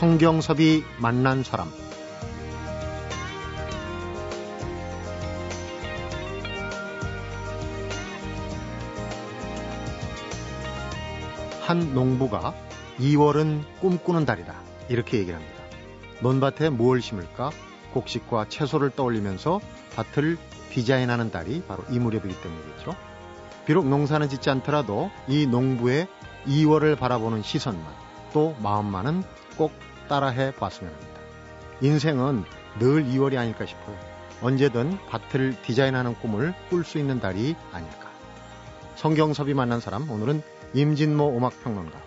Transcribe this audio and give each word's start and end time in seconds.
성경섭이 0.00 0.82
만난 0.96 1.42
사람 1.42 1.68
한 11.60 11.92
농부가 11.92 12.54
2월은 12.98 13.60
꿈꾸는 13.82 14.24
달이다 14.24 14.54
이렇게 14.88 15.18
얘기를 15.18 15.38
합니다. 15.38 15.62
논밭에 16.22 16.70
무엇을 16.70 17.02
심을까? 17.02 17.50
곡식과 17.92 18.46
채소를 18.48 18.88
떠올리면서 18.96 19.60
밭을 19.96 20.38
디자인하는 20.70 21.30
달이 21.30 21.64
바로 21.68 21.84
이 21.90 21.98
무렵이기 21.98 22.40
때문이겠죠. 22.40 22.96
비록 23.66 23.86
농사는 23.86 24.26
짓지 24.30 24.48
않더라도 24.48 25.10
이 25.28 25.46
농부의 25.46 26.08
2월을 26.46 26.98
바라보는 26.98 27.42
시선만 27.42 27.84
또 28.32 28.56
마음만은 28.62 29.24
꼭 29.58 29.72
따라해 30.10 30.50
봤으면 30.56 30.92
합니다. 30.92 31.20
인생은 31.80 32.44
늘 32.80 33.04
2월이 33.04 33.38
아닐까 33.38 33.64
싶어요. 33.64 33.96
언제든 34.42 34.98
밭을 35.08 35.62
디자인하는 35.62 36.14
꿈을 36.16 36.52
꿀 36.68 36.84
수 36.84 36.98
있는 36.98 37.20
달이 37.20 37.54
아닐까. 37.72 38.10
성경섭이 38.96 39.54
만난 39.54 39.80
사람 39.80 40.10
오늘은 40.10 40.42
임진모 40.74 41.36
음악평론가 41.38 41.98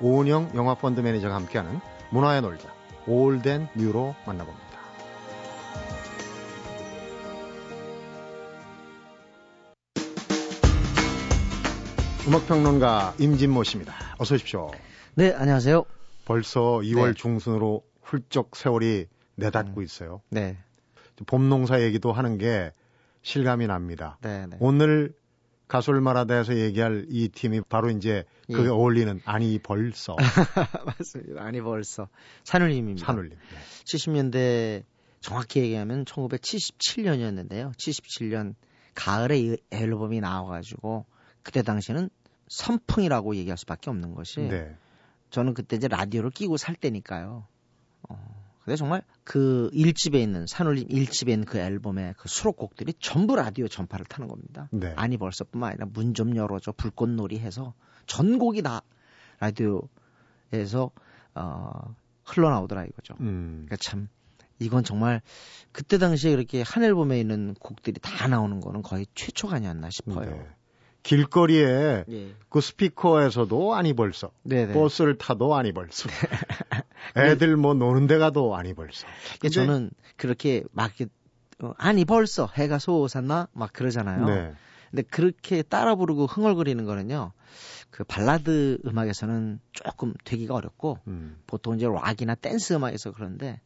오은영 0.00 0.52
영화펀드 0.54 1.00
매니저가 1.00 1.34
함께하는 1.34 1.80
문화야 2.10 2.42
놀자 2.42 2.72
Old 3.06 3.37
and 3.37 3.68
New로 3.74 4.14
만나봅니다. 4.24 4.68
음악평론가 12.28 13.14
임진모 13.18 13.64
씨입니다. 13.64 13.94
어서 14.18 14.36
오십시오. 14.36 14.70
네, 15.14 15.34
안녕하세요. 15.34 15.97
벌써 16.28 16.80
2월 16.82 17.06
네. 17.06 17.14
중순으로 17.14 17.82
훌쩍 18.02 18.54
세월이 18.54 19.06
내닫고 19.36 19.80
음. 19.80 19.82
있어요. 19.82 20.20
네. 20.28 20.58
봄 21.26 21.48
농사 21.48 21.80
얘기도 21.80 22.12
하는 22.12 22.36
게 22.36 22.70
실감이 23.22 23.66
납니다. 23.66 24.18
네, 24.20 24.46
네. 24.46 24.58
오늘 24.60 25.14
가솔 25.68 26.02
마라다에서 26.02 26.56
얘기할 26.56 27.06
이 27.08 27.28
팀이 27.28 27.62
바로 27.70 27.88
이제 27.88 28.24
예. 28.50 28.52
그게 28.52 28.68
어울리는 28.68 29.22
아니 29.24 29.58
벌써. 29.58 30.16
맞습니다. 30.84 31.42
아니 31.42 31.62
벌써. 31.62 32.08
산울림입니다. 32.44 33.06
산울림. 33.06 33.30
네. 33.30 33.84
70년대 33.86 34.84
정확히 35.20 35.60
얘기하면 35.60 36.04
1977년이었는데요. 36.04 37.74
77년 37.74 38.54
가을에 38.94 39.38
이 39.38 39.56
앨범이 39.70 40.20
나와가지고 40.20 41.06
그때 41.42 41.62
당시에는 41.62 42.10
선풍이라고 42.48 43.34
얘기할 43.36 43.56
수밖에 43.56 43.88
없는 43.88 44.14
것이 44.14 44.40
네. 44.40 44.76
저는 45.30 45.54
그때 45.54 45.76
이제 45.76 45.88
라디오를 45.88 46.30
끼고 46.30 46.56
살 46.56 46.74
때니까요. 46.74 47.46
어, 48.08 48.38
근데 48.64 48.76
정말 48.76 49.02
그 49.24 49.70
1집에 49.72 50.14
있는 50.16 50.46
산울림 50.46 50.88
1집에 50.88 51.30
있는 51.30 51.44
그 51.44 51.58
앨범의 51.58 52.14
그 52.18 52.28
수록곡들이 52.28 52.94
전부 53.00 53.36
라디오 53.36 53.66
전파를 53.68 54.06
타는 54.06 54.28
겁니다. 54.28 54.68
네. 54.72 54.92
아니 54.96 55.16
벌써뿐만 55.16 55.70
아니라 55.70 55.86
문 55.92 56.14
좀 56.14 56.36
열어줘 56.36 56.72
불꽃놀이 56.72 57.38
해서 57.38 57.74
전곡이 58.06 58.62
다 58.62 58.82
라디오에서 59.40 60.90
어, 61.34 61.94
흘러나오더라 62.24 62.84
이거죠. 62.84 63.14
음. 63.20 63.64
그러니까 63.66 63.76
참 63.80 64.08
이건 64.58 64.82
정말 64.84 65.22
그때 65.72 65.98
당시에 65.98 66.32
그렇게 66.32 66.62
한 66.66 66.82
앨범에 66.82 67.20
있는 67.20 67.54
곡들이 67.54 68.00
다 68.00 68.26
나오는 68.28 68.60
거는 68.60 68.82
거의 68.82 69.06
최초가 69.14 69.56
아니었나 69.56 69.88
싶어요. 69.90 70.30
네. 70.30 70.48
길거리에 71.08 72.04
예. 72.06 72.34
그 72.50 72.60
스피커에서도 72.60 73.74
아니 73.74 73.94
벌써 73.94 74.30
네네. 74.42 74.74
버스를 74.74 75.16
타도 75.16 75.54
아니 75.54 75.72
벌써 75.72 76.08
애들 77.16 77.56
뭐 77.56 77.72
노는 77.72 78.06
데 78.06 78.18
가도 78.18 78.54
아니 78.54 78.74
벌써 78.74 79.06
근데 79.40 79.48
저는 79.48 79.90
그렇게 80.16 80.64
막 80.72 80.92
어, 81.62 81.72
아니 81.78 82.04
벌써 82.04 82.46
해가 82.46 82.78
솟았나 82.78 83.48
막 83.52 83.72
그러잖아요 83.72 84.26
네. 84.26 84.52
근데 84.90 85.02
그렇게 85.02 85.62
따라 85.62 85.94
부르고 85.94 86.26
흥얼거리는 86.26 86.84
거는요 86.84 87.32
그 87.90 88.04
발라드 88.04 88.80
음악에서는 88.86 89.60
조금 89.72 90.12
되기가 90.24 90.54
어렵고 90.54 90.98
음. 91.06 91.38
보통 91.46 91.76
이제 91.76 91.86
락이나 91.86 92.34
댄스 92.34 92.74
음악에서 92.74 93.12
그런데 93.12 93.62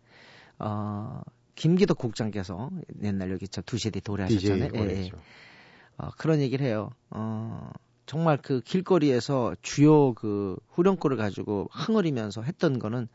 어 0.60 1.20
김기덕 1.56 1.98
국장께서 1.98 2.70
옛날 3.02 3.32
여기 3.32 3.48
저 3.48 3.62
두시대 3.62 4.00
도래하셨잖아요. 4.00 4.70
예, 4.74 4.80
예. 4.80 5.10
어, 5.96 6.10
그런 6.16 6.40
얘기를 6.40 6.66
해요. 6.66 6.90
어, 7.10 7.70
정말 8.06 8.36
그 8.36 8.60
길거리에서 8.60 9.54
주요 9.62 10.14
그 10.14 10.56
후렴구를 10.70 11.16
가지고 11.16 11.68
흥얼이면서 11.72 12.42
했던 12.42 12.78
거는 12.78 13.08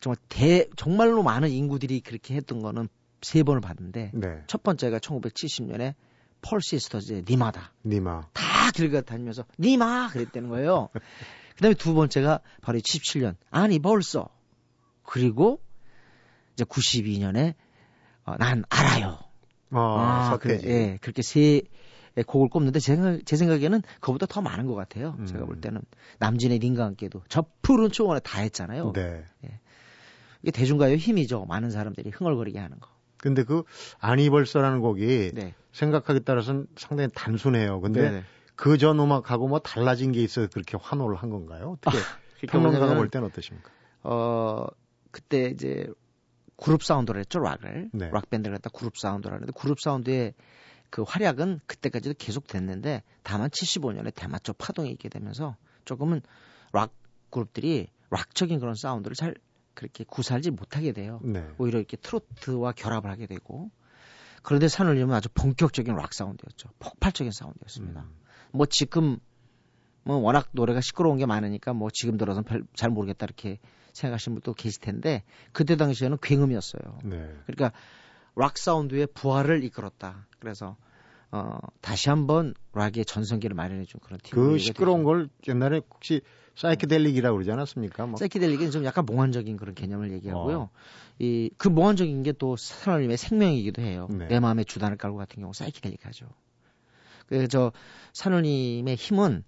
정말 0.00 0.16
대 0.28 0.68
정말로 0.76 1.22
많은 1.22 1.50
인구들이 1.50 2.00
그렇게 2.00 2.34
했던 2.34 2.60
거는 2.60 2.88
세 3.22 3.42
번을 3.42 3.60
봤는데 3.60 4.12
네. 4.14 4.42
첫 4.46 4.62
번째가 4.62 4.98
1970년에 4.98 5.94
펄 6.42 6.60
시스터즈의 6.60 7.24
니마다. 7.28 7.72
니마. 7.84 8.26
다 8.32 8.70
길가 8.72 9.00
다니면서 9.00 9.44
니마 9.58 10.08
그랬다는 10.08 10.48
거예요. 10.48 10.88
그다음에 11.56 11.74
두 11.74 11.94
번째가 11.94 12.40
바로 12.60 12.78
77년 12.78 13.36
아니 13.50 13.78
벌써 13.78 14.28
그리고 15.02 15.60
이제 16.52 16.64
92년에 16.64 17.54
어, 18.24 18.36
난 18.38 18.64
알아요. 18.68 19.18
아, 19.70 20.30
아 20.32 20.38
그래, 20.38 20.60
예, 20.64 20.98
그렇게 21.00 21.22
세 21.22 21.40
예, 21.40 21.62
곡을 22.22 22.48
꼽는데 22.48 22.80
제, 22.80 22.94
생각, 22.96 23.24
제 23.26 23.36
생각에는 23.36 23.82
그보다 24.00 24.26
더 24.26 24.40
많은 24.40 24.66
것 24.66 24.74
같아요. 24.74 25.16
음. 25.18 25.26
제가 25.26 25.44
볼 25.44 25.60
때는 25.60 25.82
남진의 26.18 26.58
님과 26.58 26.84
함께도 26.84 27.22
저 27.28 27.44
푸른 27.62 27.90
초원에 27.90 28.20
다 28.20 28.40
했잖아요. 28.40 28.92
네. 28.94 29.24
예. 29.44 29.60
이게 30.42 30.50
대중가요 30.50 30.96
힘이죠. 30.96 31.44
많은 31.46 31.70
사람들이 31.70 32.10
흥얼거리게 32.10 32.58
하는 32.58 32.78
거. 32.80 32.88
근데 33.18 33.42
그 33.44 33.64
아니 33.98 34.30
벌써라는 34.30 34.80
곡이 34.80 35.32
네. 35.34 35.54
생각하기에 35.72 36.20
따라서는 36.20 36.66
상당히 36.76 37.10
단순해요. 37.14 37.80
근데 37.80 38.24
그 38.54 38.78
전 38.78 38.98
음악하고 38.98 39.48
뭐 39.48 39.58
달라진 39.58 40.12
게 40.12 40.22
있어서 40.22 40.48
그렇게 40.52 40.78
환호를 40.80 41.16
한 41.16 41.30
건가요? 41.30 41.76
어떻게 41.78 41.98
아, 41.98 42.02
평론가가 42.48 42.94
볼 42.94 43.08
때는 43.10 43.26
어떠십니까? 43.28 43.70
어 44.02 44.66
그때 45.10 45.46
이제 45.46 45.86
그룹 46.56 46.82
사운드를 46.82 47.20
했죠 47.20 47.38
락을 47.38 47.90
네. 47.92 48.10
락 48.10 48.30
밴드를 48.30 48.56
했다 48.56 48.70
그룹 48.70 48.96
사운드라는데 48.96 49.52
그룹 49.56 49.80
사운드에 49.80 50.32
그 50.90 51.02
활약은 51.02 51.60
그때까지도 51.66 52.14
계속 52.18 52.46
됐는데 52.46 53.02
다만 53.22 53.50
75년에 53.50 54.14
대마초 54.14 54.54
파동이 54.54 54.90
있게 54.92 55.08
되면서 55.08 55.56
조금은 55.84 56.22
락 56.72 56.92
그룹들이 57.30 57.88
락적인 58.10 58.60
그런 58.60 58.74
사운드를 58.74 59.14
잘 59.14 59.34
그렇게 59.74 60.04
구사하지 60.04 60.50
못하게 60.52 60.92
돼요. 60.92 61.20
네. 61.22 61.46
오히려 61.58 61.78
이렇게 61.78 61.96
트로트와 61.96 62.72
결합을 62.72 63.10
하게 63.10 63.26
되고 63.26 63.70
그런데 64.42 64.68
산울림은 64.68 65.14
아주 65.14 65.28
본격적인 65.34 65.94
락 65.94 66.14
사운드였죠. 66.14 66.70
폭발적인 66.78 67.32
사운드였습니다. 67.32 68.02
음. 68.02 68.16
뭐 68.52 68.66
지금 68.66 69.18
뭐 70.04 70.16
워낙 70.18 70.48
노래가 70.52 70.80
시끄러운 70.80 71.18
게 71.18 71.26
많으니까 71.26 71.72
뭐 71.72 71.88
지금 71.92 72.16
들어서는 72.16 72.44
별, 72.44 72.64
잘 72.74 72.90
모르겠다 72.90 73.26
이렇게 73.26 73.58
생각하시는 73.92 74.36
분도 74.36 74.54
계실 74.54 74.80
텐데 74.80 75.24
그때 75.52 75.76
당시에는 75.76 76.18
굉음이었어요. 76.22 76.98
네. 77.04 77.34
그러니까 77.46 77.72
락 78.36 78.58
사운드의 78.58 79.08
부활을 79.14 79.64
이끌었다. 79.64 80.26
그래서 80.38 80.76
어 81.32 81.58
다시 81.80 82.08
한번 82.08 82.54
락의 82.72 83.04
전성기를 83.04 83.54
마련해 83.56 83.84
준 83.84 84.00
그런 84.00 84.20
팀. 84.22 84.36
그 84.36 84.58
시끄러운 84.58 85.00
되죠. 85.00 85.06
걸 85.06 85.28
옛날에 85.48 85.80
혹시 85.90 86.20
사이키델릭이라고 86.54 87.36
그러지 87.36 87.50
않았습니까? 87.50 88.06
뭐. 88.06 88.16
사이키델릭은 88.16 88.70
좀 88.70 88.84
약간 88.84 89.04
몽환적인 89.04 89.56
그런 89.56 89.74
개념을 89.74 90.12
얘기하고요. 90.12 90.60
어. 90.60 90.70
이그 91.18 91.68
몽환적인 91.68 92.22
게 92.22 92.32
또 92.32 92.56
사람님의 92.56 93.16
생명이기도 93.16 93.82
해요. 93.82 94.06
네. 94.10 94.28
내 94.28 94.40
마음에 94.40 94.64
주단을 94.64 94.96
깔고 94.96 95.16
같은 95.16 95.40
경우 95.40 95.52
사이키델릭하죠. 95.52 96.26
그래서 97.26 97.72
산울님의 98.12 98.94
힘은 98.94 99.44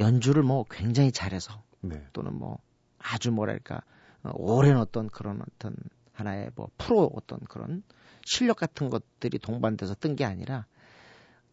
연주를 0.00 0.42
뭐 0.42 0.64
굉장히 0.70 1.12
잘해서 1.12 1.62
네. 1.80 2.02
또는 2.12 2.34
뭐 2.34 2.58
아주 2.98 3.30
뭐랄까 3.30 3.82
어, 4.22 4.30
오랜 4.34 4.76
어떤 4.76 5.08
그런 5.08 5.40
어떤 5.42 5.74
하나의 6.12 6.50
뭐 6.54 6.68
프로 6.76 7.10
어떤 7.14 7.38
그런 7.40 7.82
실력 8.30 8.58
같은 8.58 8.90
것들이 8.90 9.38
동반돼서 9.40 9.94
뜬 9.94 10.14
게 10.14 10.24
아니라 10.24 10.66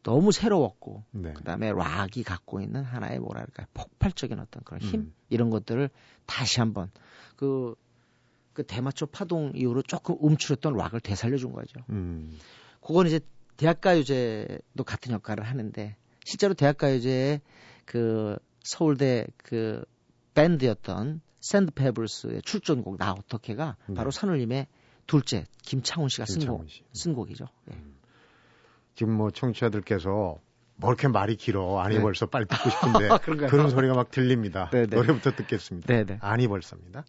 너무 0.03 0.31
새로웠고 0.31 1.03
네. 1.12 1.33
그다음에 1.33 1.71
락이 1.71 2.24
갖고 2.24 2.62
있는 2.62 2.83
하나의 2.83 3.19
뭐랄까 3.19 3.65
폭발적인 3.74 4.39
어떤 4.39 4.63
그런 4.63 4.79
힘 4.79 5.00
음. 5.01 5.13
이런 5.29 5.50
것들을 5.50 5.89
다시 6.27 6.59
한번 6.59 6.91
그, 7.35 7.75
그 8.53 8.63
대마초 8.63 9.07
파동 9.07 9.53
이후로 9.56 9.81
조금 9.81 10.15
움츠렸던 10.19 10.77
락을 10.77 11.00
되살려 11.00 11.38
준 11.38 11.51
거죠. 11.51 11.79
음. 11.89 12.38
그건 12.79 13.07
이제 13.07 13.19
대학가요제도 13.57 14.83
같은 14.85 15.13
역할을 15.13 15.44
하는데 15.44 15.95
실제로 16.25 16.53
대학가요제의 16.53 17.41
그 17.85 18.38
서울대 18.63 19.25
그 19.38 19.83
밴드였던 20.35 21.21
샌드 21.39 21.71
페블스의 21.71 22.44
출전곡 22.44 22.97
나 22.97 23.13
어떡해가 23.13 23.77
네. 23.88 23.95
바로 23.95 24.12
산울림의 24.12 24.68
둘째 25.07 25.45
김창훈 25.63 26.09
씨가 26.09 26.25
쓴, 26.25 26.45
곡, 26.45 26.69
씨. 26.69 26.83
쓴 26.94 27.13
곡이죠. 27.13 27.48
예. 27.71 27.75
음. 27.75 27.95
지금 28.95 29.13
뭐 29.13 29.31
청취자들께서 29.31 30.39
뭐 30.75 30.89
이렇게 30.92 31.07
말이 31.07 31.36
길어 31.36 31.80
아니 31.80 31.95
네. 31.95 32.01
벌써 32.01 32.25
빨리 32.27 32.45
듣고 32.45 32.69
싶은데 32.69 33.09
그런 33.50 33.69
소리가 33.69 33.95
막 33.95 34.12
들립니다. 34.12 34.69
네네. 34.71 34.88
네. 34.88 34.95
노래부터 34.95 35.31
듣겠습니다. 35.31 35.88
네네. 35.88 36.06
네. 36.06 36.18
아니 36.21 36.48
벌써입니다. 36.48 37.06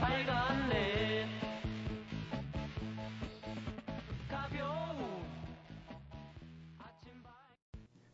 빨간 0.00 0.68
내 0.68 1.26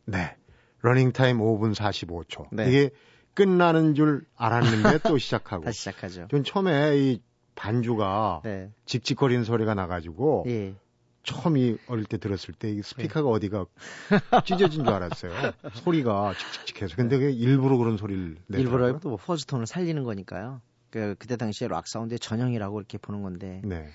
네. 0.06 0.36
러닝타임 0.82 1.38
5분 1.38 1.74
45초. 1.74 2.46
네. 2.52 2.68
이게 2.68 2.90
끝나는 3.34 3.94
줄 3.94 4.26
알았는데 4.36 4.98
또 5.08 5.18
시작하고. 5.18 5.64
다시 5.64 5.78
시작하죠. 5.80 6.28
전 6.30 6.44
처음에 6.44 6.98
이 6.98 7.22
반주가 7.54 8.42
네. 8.44 8.70
직직거리는 8.84 9.44
소리가 9.44 9.74
나가지고 9.74 10.44
예. 10.48 10.74
처음 11.22 11.56
이 11.56 11.76
어릴 11.88 12.04
때 12.04 12.18
들었을 12.18 12.52
때 12.52 12.70
이 12.70 12.82
스피커가 12.82 13.28
네. 13.30 13.34
어디가 13.34 13.64
찢어진 14.44 14.84
줄 14.84 14.92
알았어요. 14.92 15.32
소리가 15.84 16.34
칙칙칙해서. 16.34 16.96
근데 16.96 17.18
그게 17.18 17.30
일부러 17.32 17.78
그런 17.78 17.96
소리를 17.96 18.36
내요. 18.48 18.60
일부러 18.60 18.98
또 18.98 19.08
뭐 19.08 19.16
퍼즈톤을 19.16 19.66
살리는 19.66 20.02
거니까요. 20.04 20.60
그 20.94 21.16
그때 21.18 21.36
당시에 21.36 21.66
락 21.66 21.88
사운드의 21.88 22.20
전형이라고 22.20 22.78
이렇게 22.78 22.98
보는 22.98 23.22
건데. 23.22 23.60
네. 23.64 23.88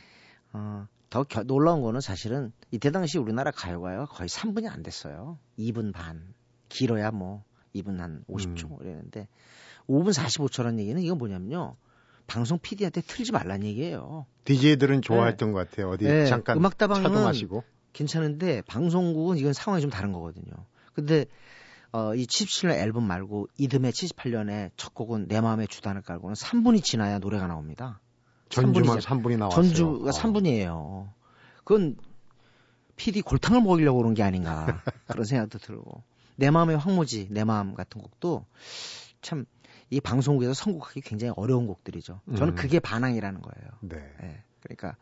어, 0.51 0.85
더 1.09 1.23
겨, 1.23 1.43
놀라운 1.43 1.81
거는 1.81 2.01
사실은 2.01 2.51
이때 2.71 2.91
당시 2.91 3.17
우리나라 3.17 3.51
가요가요 3.51 4.05
거의 4.07 4.27
3분이 4.27 4.69
안 4.69 4.83
됐어요. 4.83 5.39
2분 5.57 5.93
반. 5.93 6.33
길어야 6.67 7.11
뭐 7.11 7.45
2분 7.73 7.99
한 7.99 8.25
50초 8.29 8.71
음. 8.71 8.77
이랬는데 8.81 9.29
5분 9.87 10.13
45초라는 10.13 10.77
얘기는 10.79 11.01
이건 11.01 11.17
뭐냐면요. 11.17 11.77
방송 12.27 12.59
PD한테 12.59 13.01
틀지 13.01 13.31
말란 13.31 13.63
얘기예요. 13.63 14.25
DJ들은 14.43 15.01
좋아했던 15.01 15.49
네. 15.49 15.53
것 15.53 15.69
같아요. 15.69 15.89
어디 15.89 16.05
네. 16.05 16.25
잠깐 16.25 16.57
음악다방은 16.57 17.03
차도 17.03 17.23
마시고. 17.23 17.63
괜찮은데 17.93 18.61
방송국은 18.63 19.37
이건 19.37 19.53
상황이 19.53 19.81
좀 19.81 19.89
다른 19.89 20.11
거거든요. 20.11 20.51
근데 20.93 21.25
어, 21.91 22.13
이 22.15 22.25
77년 22.25 22.75
앨범 22.75 23.05
말고 23.05 23.47
이듬해 23.57 23.91
78년에 23.91 24.71
첫 24.77 24.93
곡은 24.93 25.27
내 25.27 25.41
마음의 25.41 25.67
주단을 25.67 26.01
깔고는 26.01 26.35
3분이 26.35 26.83
지나야 26.83 27.19
노래가 27.19 27.47
나옵니다. 27.47 27.99
전주만 28.49 28.99
3분이, 28.99 29.01
3분이 29.01 29.37
나왔어요. 29.37 29.63
전주가 29.63 30.09
어. 30.09 30.11
3분이에요. 30.11 31.11
그건 31.63 31.95
PD 32.95 33.21
골탕을 33.21 33.61
먹이려고 33.61 33.99
그런 33.99 34.13
게 34.13 34.23
아닌가 34.23 34.81
그런 35.07 35.23
생각도 35.25 35.59
들고 35.59 36.03
내 36.35 36.49
마음의 36.51 36.77
황무지 36.77 37.27
내 37.29 37.43
마음 37.43 37.73
같은 37.73 38.01
곡도 38.01 38.45
참 39.21 39.45
이 39.89 39.99
방송국에서 39.99 40.53
선곡하기 40.53 41.01
굉장히 41.01 41.33
어려운 41.35 41.65
곡들이죠. 41.67 42.21
저는 42.37 42.53
음. 42.53 42.55
그게 42.55 42.79
반항이라는 42.79 43.41
거예요. 43.41 43.69
네. 43.81 43.97
네. 44.21 44.43
그러니까 44.61 44.97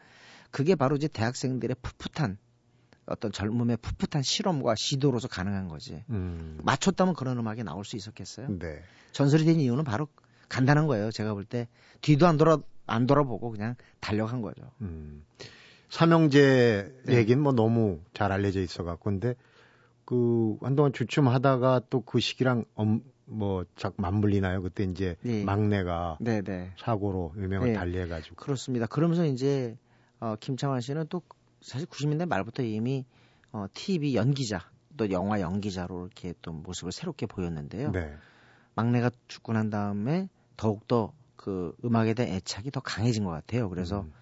그게 0.50 0.76
바로 0.76 0.96
이제 0.96 1.08
대학생들의 1.08 1.76
풋풋한 1.82 2.38
어떤 3.08 3.32
젊음의 3.32 3.78
풋풋한 3.78 4.22
실험과 4.24 4.76
시도로서 4.78 5.28
가능한 5.28 5.68
거지. 5.70 6.04
음. 6.10 6.60
맞췄다면 6.64 7.14
그런 7.16 7.38
음악이 7.38 7.64
나올 7.64 7.86
수 7.86 7.96
있었겠어요? 7.96 8.48
네. 8.60 8.82
전설이 9.14 9.46
된 9.46 9.60
이유는 9.60 9.84
바로 9.84 10.08
간단한 10.50 10.88
거예요. 10.88 11.12
제가 11.12 11.34
볼 11.34 11.46
때 11.46 11.68
뒤도 12.02 12.28
안 12.28 12.38
돌아 12.38 12.58
안 12.86 13.06
돌아보고 13.08 13.52
그냥 13.52 13.76
달려간 14.00 14.42
거죠. 14.42 14.62
음. 14.82 15.26
삼형제 15.90 17.02
네. 17.06 17.16
얘기는 17.16 17.42
뭐 17.42 17.54
너무 17.54 18.00
잘 18.14 18.32
알려져 18.32 18.62
있어 18.62 18.84
갖고 18.84 19.10
근데 19.10 19.36
그 20.06 20.58
한동안 20.62 20.94
주춤하다가 20.94 21.82
또 21.90 22.02
그 22.02 22.20
시기랑 22.20 22.66
엄, 22.76 23.02
뭐 23.26 23.66
작 23.76 23.94
맞물리나요? 23.98 24.62
그때 24.62 24.84
이제 24.84 25.16
네. 25.22 25.44
막내가 25.44 26.18
네네. 26.22 26.42
네. 26.44 26.72
사고로 26.78 27.34
유명을 27.38 27.70
네. 27.70 27.74
달리해가지고 27.74 28.36
그렇습니다. 28.36 28.86
그러면서 28.86 29.26
이제 29.26 29.78
어, 30.20 30.36
김창완 30.40 30.82
씨는 30.82 31.08
또 31.10 31.22
사실 31.62 31.88
90년대 31.88 32.28
말부터 32.28 32.64
이미 32.64 33.06
어, 33.52 33.66
TV 33.74 34.16
연기자 34.16 34.70
또 34.98 35.10
영화 35.12 35.42
연기자로 35.42 36.06
이렇게 36.08 36.34
또 36.42 36.52
모습을 36.52 36.92
새롭게 36.92 37.26
보였는데요. 37.26 37.92
네. 37.92 38.16
막내가 38.76 39.12
죽고 39.28 39.54
난 39.54 39.70
다음에 39.70 40.30
더욱더 40.56 41.14
그 41.36 41.76
음악에 41.86 42.14
대한 42.14 42.34
애착이 42.34 42.72
더 42.72 42.80
강해진 42.80 43.24
것 43.24 43.32
같아요. 43.32 43.70
그래서 43.70 44.02
음. 44.02 44.14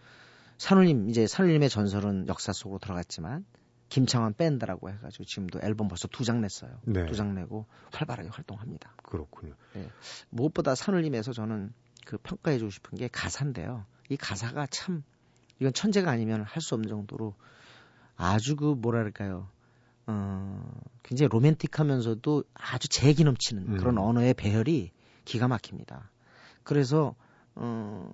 산울림 0.57 1.09
이제 1.09 1.27
산울림의 1.27 1.69
전설은 1.69 2.27
역사 2.27 2.53
속으로 2.53 2.79
들어갔지만 2.79 3.45
김창완 3.89 4.33
밴드라고 4.33 4.89
해가지고 4.89 5.23
지금도 5.25 5.59
앨범 5.61 5.87
벌써 5.87 6.07
두 6.07 6.23
장 6.23 6.41
냈어요. 6.41 6.79
네. 6.85 7.05
두장 7.05 7.35
내고 7.35 7.65
활발하게 7.93 8.29
활동합니다. 8.29 8.93
그렇군요. 9.03 9.53
네. 9.73 9.89
무엇보다 10.29 10.75
산울림에서 10.75 11.33
저는 11.33 11.73
그 12.05 12.17
평가해 12.17 12.57
주고 12.57 12.71
싶은 12.71 12.97
게 12.97 13.07
가사인데요. 13.07 13.85
이 14.09 14.17
가사가 14.17 14.67
참 14.67 15.03
이건 15.59 15.73
천재가 15.73 16.09
아니면 16.11 16.43
할 16.43 16.61
수 16.61 16.75
없는 16.75 16.89
정도로 16.89 17.33
아주 18.15 18.55
그 18.55 18.65
뭐랄까요. 18.77 19.49
어, 20.07 20.81
굉장히 21.03 21.29
로맨틱하면서도 21.29 22.43
아주 22.53 22.87
재기 22.87 23.23
넘치는 23.23 23.67
음. 23.73 23.77
그런 23.77 23.97
언어의 23.97 24.33
배열이 24.33 24.91
기가 25.25 25.47
막힙니다. 25.47 26.11
그래서 26.63 27.15
어, 27.55 28.11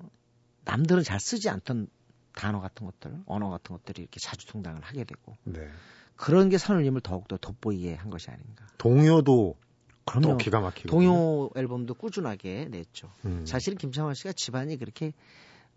남들은 0.65 1.03
잘 1.03 1.19
쓰지 1.19 1.49
않던 1.49 1.87
단어 2.33 2.61
같은 2.61 2.85
것들, 2.85 3.21
언어 3.25 3.49
같은 3.49 3.75
것들이 3.75 4.03
이렇게 4.03 4.19
자주 4.21 4.47
등장을 4.47 4.79
하게 4.81 5.03
되고 5.03 5.35
네. 5.43 5.67
그런 6.15 6.49
게 6.49 6.57
산울림을 6.57 7.01
더욱더 7.01 7.35
돋보이게 7.37 7.95
한 7.95 8.09
것이 8.09 8.29
아닌가. 8.29 8.65
동요도 8.77 9.57
그럼요. 10.05 10.37
기가 10.37 10.61
막히고 10.61 10.89
동요 10.89 11.49
앨범도 11.55 11.95
꾸준하게 11.95 12.69
냈죠. 12.71 13.11
음. 13.25 13.45
사실은 13.45 13.77
김창완 13.77 14.13
씨가 14.13 14.33
집안이 14.33 14.77
그렇게 14.77 15.13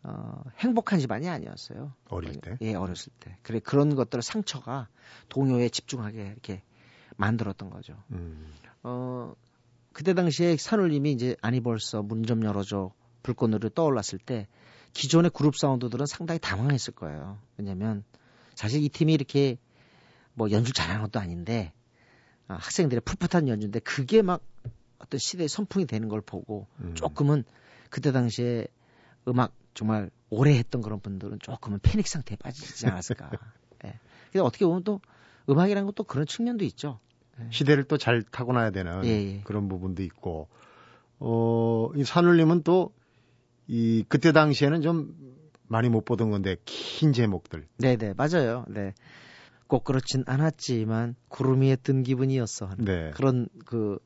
어, 0.05 0.43
행복한 0.59 0.99
집안이 1.01 1.29
아니었어요. 1.29 1.93
어릴 2.09 2.41
때? 2.41 2.57
예, 2.61 2.75
어렸을 2.75 3.11
때. 3.21 3.37
그래 3.43 3.59
그런 3.59 3.95
것들 3.95 4.21
상처가 4.23 4.89
동요에 5.31 5.69
집중하게 5.71 6.27
이렇게 6.27 6.63
만들었던 7.17 7.71
거죠. 7.71 7.95
음. 8.13 8.47
어, 8.83 9.35
그때 9.93 10.13
당시에 10.15 10.57
산울림이 10.57 11.11
이제 11.13 11.37
아니 11.41 11.61
벌써 11.61 12.03
문 12.03 12.25
좀 12.25 12.45
열어줘 12.45 12.93
불꽃놀이를 13.23 13.71
떠올랐을 13.71 14.19
때 14.25 14.47
기존의 14.93 15.31
그룹 15.33 15.57
사운드들은 15.57 16.05
상당히 16.07 16.39
당황했을 16.39 16.93
거예요. 16.95 17.39
왜냐면 17.57 18.05
사실 18.55 18.83
이 18.83 18.89
팀이 18.89 19.13
이렇게 19.15 19.57
뭐 20.35 20.51
연주 20.51 20.73
잘하는 20.73 21.01
것도 21.03 21.19
아닌데 21.19 21.73
아, 22.47 22.55
학생들의 22.55 23.01
풋풋한 23.07 23.49
연주인데 23.49 23.81
그게 23.81 24.21
막 24.21 24.43
어떤 24.99 25.19
시대의 25.19 25.49
선풍이 25.49 25.87
되는 25.87 26.09
걸 26.09 26.21
보고 26.21 26.67
음. 26.81 26.95
조금은 26.95 27.45
그때 27.89 28.13
당시에 28.13 28.67
음악 29.29 29.53
정말 29.75 30.11
오래 30.31 30.57
했던 30.57 30.83
그런 30.83 31.01
분들은 31.01 31.39
조금은 31.41 31.79
패닉 31.83 32.07
상태에 32.09 32.37
빠지지 32.37 32.87
않았을까. 32.87 33.31
예. 33.85 33.99
근데 34.33 34.41
어떻게 34.41 34.65
보면 34.67 34.85
또 34.85 35.01
음악이라는 35.49 35.87
것도 35.87 36.05
그런 36.05 36.27
측면도 36.27 36.65
있죠. 36.67 37.01
예. 37.41 37.49
시대를 37.51 37.85
또 37.85 37.97
잘 37.99 38.23
타고나야 38.23 38.71
되는 38.71 39.05
예, 39.05 39.09
예. 39.11 39.41
그런 39.45 39.69
부분도 39.69 40.03
있고, 40.03 40.49
어, 41.19 41.91
이 41.97 42.05
산울림은 42.05 42.63
또 42.63 42.93
이 43.67 44.05
그때 44.09 44.33
당시에는 44.33 44.83
좀 44.83 45.15
많이 45.69 45.89
못 45.89 46.05
보던 46.05 46.31
건데 46.31 46.57
긴 46.65 47.13
제목들. 47.13 47.67
네네 47.79 48.15
맞아요. 48.17 48.65
네. 48.69 48.93
꼭 49.67 49.85
그렇진 49.85 50.25
않았지만 50.27 51.17
구름 51.29 51.63
위에 51.63 51.77
뜬 51.77 52.03
기분이었어. 52.03 52.71
네. 52.79 53.11
그런 53.15 53.49
그 53.65 53.99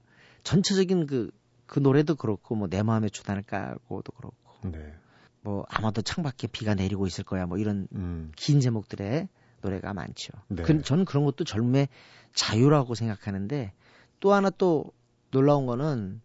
전체적인 0.44 1.06
그, 1.06 1.30
그 1.66 1.80
노래도 1.80 2.14
그렇고 2.14 2.54
뭐 2.54 2.68
내 2.68 2.82
마음의 2.82 3.10
주단을 3.10 3.42
깔고도 3.42 4.12
그렇고. 4.12 4.37
네. 4.70 4.94
뭐 5.42 5.64
아마도 5.68 6.02
창밖에 6.02 6.47
비가 6.49 6.75
내리고 6.75 7.07
있을 7.07 7.25
거야 7.25 7.47
뭐 7.47 7.59
이런 7.59 7.88
음. 7.92 8.33
긴 8.37 8.61
제목들의 8.61 9.28
노래가 9.62 9.95
많죠. 9.95 10.33
네. 10.49 10.62
그, 10.62 10.83
저는 10.83 11.04
그런 11.04 11.25
것도 11.25 11.45
젊음의 11.45 11.88
자유라고 12.35 12.95
생각하는데 12.95 13.73
또 14.21 14.33
하나 14.33 14.50
또 14.50 14.92
놀라운 15.30 15.66
거는 15.66 16.21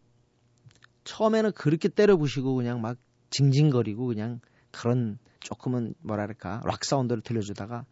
처음에는 1.04 1.52
그렇게 1.54 1.90
때려 1.90 2.16
부시고 2.18 2.56
그냥 2.56 2.82
막 2.82 2.98
징징거리고 3.30 4.06
그냥 4.08 4.40
그런 4.72 5.18
조금은 5.40 5.96
뭐랄까 6.02 6.62
락 6.66 6.86
사운드를 6.86 7.22
들려주다가 7.22 7.86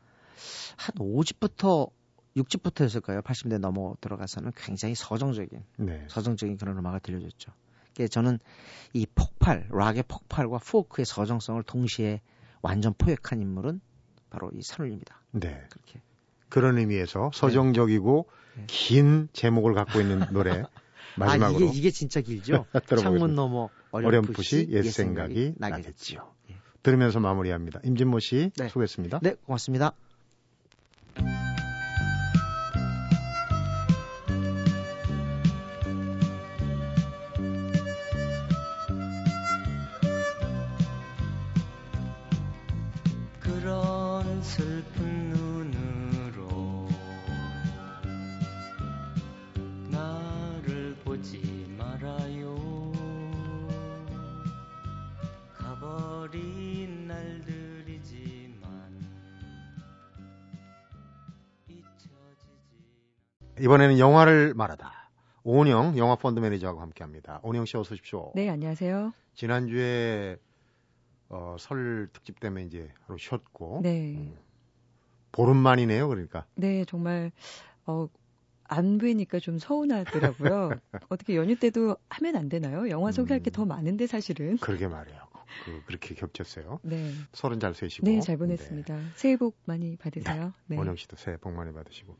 한 0.77 0.95
5집부터 0.95 1.91
6집부터였을까요? 2.37 3.21
80대 3.21 3.57
넘어 3.57 3.95
들어가서는 3.99 4.51
굉장히 4.55 4.95
서정적인 4.95 5.63
네. 5.77 6.05
서정적인 6.07 6.57
그런 6.57 6.77
음악을 6.77 7.01
들려줬죠. 7.01 7.51
저는 8.09 8.39
이 8.93 9.05
폭 9.13 9.30
발, 9.41 9.67
락의 9.71 10.03
폭발과 10.07 10.59
포크의 10.59 11.05
서정성을 11.05 11.61
동시에 11.63 12.21
완전 12.61 12.93
포획한 12.97 13.41
인물은 13.41 13.81
바로 14.29 14.51
이 14.53 14.61
산울입니다. 14.61 15.19
네. 15.31 15.63
그렇게. 15.69 16.01
그런 16.47 16.77
의미에서 16.77 17.31
서정적이고 17.33 18.29
네. 18.57 18.63
긴 18.67 19.29
제목을 19.33 19.73
갖고 19.73 19.99
있는 19.99 20.21
노래 20.31 20.63
마지막으로 21.17 21.65
아, 21.65 21.69
이게, 21.69 21.77
이게 21.77 21.91
진짜 21.91 22.21
길죠. 22.21 22.65
창문 22.99 23.35
너머 23.35 23.69
어렴풋이 23.91 24.67
옛 24.69 24.83
생각이 24.83 25.55
나겠지요. 25.57 26.31
예. 26.51 26.55
들으면서 26.83 27.19
마무리합니다. 27.19 27.79
임진모 27.83 28.19
씨 28.19 28.51
네. 28.55 28.67
수고했습니다. 28.67 29.19
네, 29.23 29.35
고맙습니다. 29.45 29.93
슬픈 44.51 45.29
눈으로 45.29 46.85
나를 49.89 50.93
보지 51.05 51.73
말아요 51.77 52.91
가버린 55.57 57.07
날들이지만 57.07 58.61
잊혀지지 61.69 62.03
이번에는 63.61 63.99
영화를 63.99 64.53
말하다 64.53 64.91
오은영 65.43 65.97
영화 65.97 66.15
펀드 66.17 66.39
매니저하고 66.39 66.81
함께합니다. 66.81 67.39
오은영 67.41 67.65
씨 67.65 67.75
어서 67.77 67.93
오십시오. 67.93 68.31
네 68.35 68.47
안녕하세요. 68.49 69.11
지난주에 69.33 70.37
어, 71.31 71.55
설 71.57 72.09
특집 72.11 72.39
때문에 72.39 72.65
이제 72.65 72.89
하루 73.05 73.17
쉬었고 73.17 73.79
네. 73.83 74.15
음, 74.17 74.35
보름 75.31 75.55
만이네요, 75.57 76.09
그러니까. 76.09 76.45
네, 76.55 76.83
정말 76.85 77.31
어, 77.85 78.07
안 78.65 78.97
뵈니까 78.97 79.39
좀 79.39 79.57
서운하더라고요. 79.57 80.71
어떻게 81.09 81.37
연휴 81.37 81.55
때도 81.55 81.95
하면 82.09 82.35
안 82.35 82.49
되나요? 82.49 82.89
영화 82.89 83.11
소개할 83.11 83.39
음, 83.39 83.43
게더 83.43 83.65
많은데 83.65 84.07
사실은. 84.07 84.57
그러게 84.57 84.87
말이에요. 84.87 85.19
그, 85.65 85.83
그렇게 85.85 86.15
겹쳤어요. 86.15 86.79
네. 86.83 87.11
설은 87.33 87.59
잘 87.59 87.73
쇠시고. 87.73 88.05
네, 88.05 88.19
잘 88.19 88.37
보냈습니다. 88.37 88.95
네. 88.95 89.03
새해 89.15 89.37
복 89.37 89.57
많이 89.65 89.95
받으세요. 89.95 90.53
네. 90.67 90.77
원영 90.77 90.97
씨도 90.97 91.15
새해 91.15 91.37
복 91.37 91.53
많이 91.53 91.71
받으시고. 91.73 92.15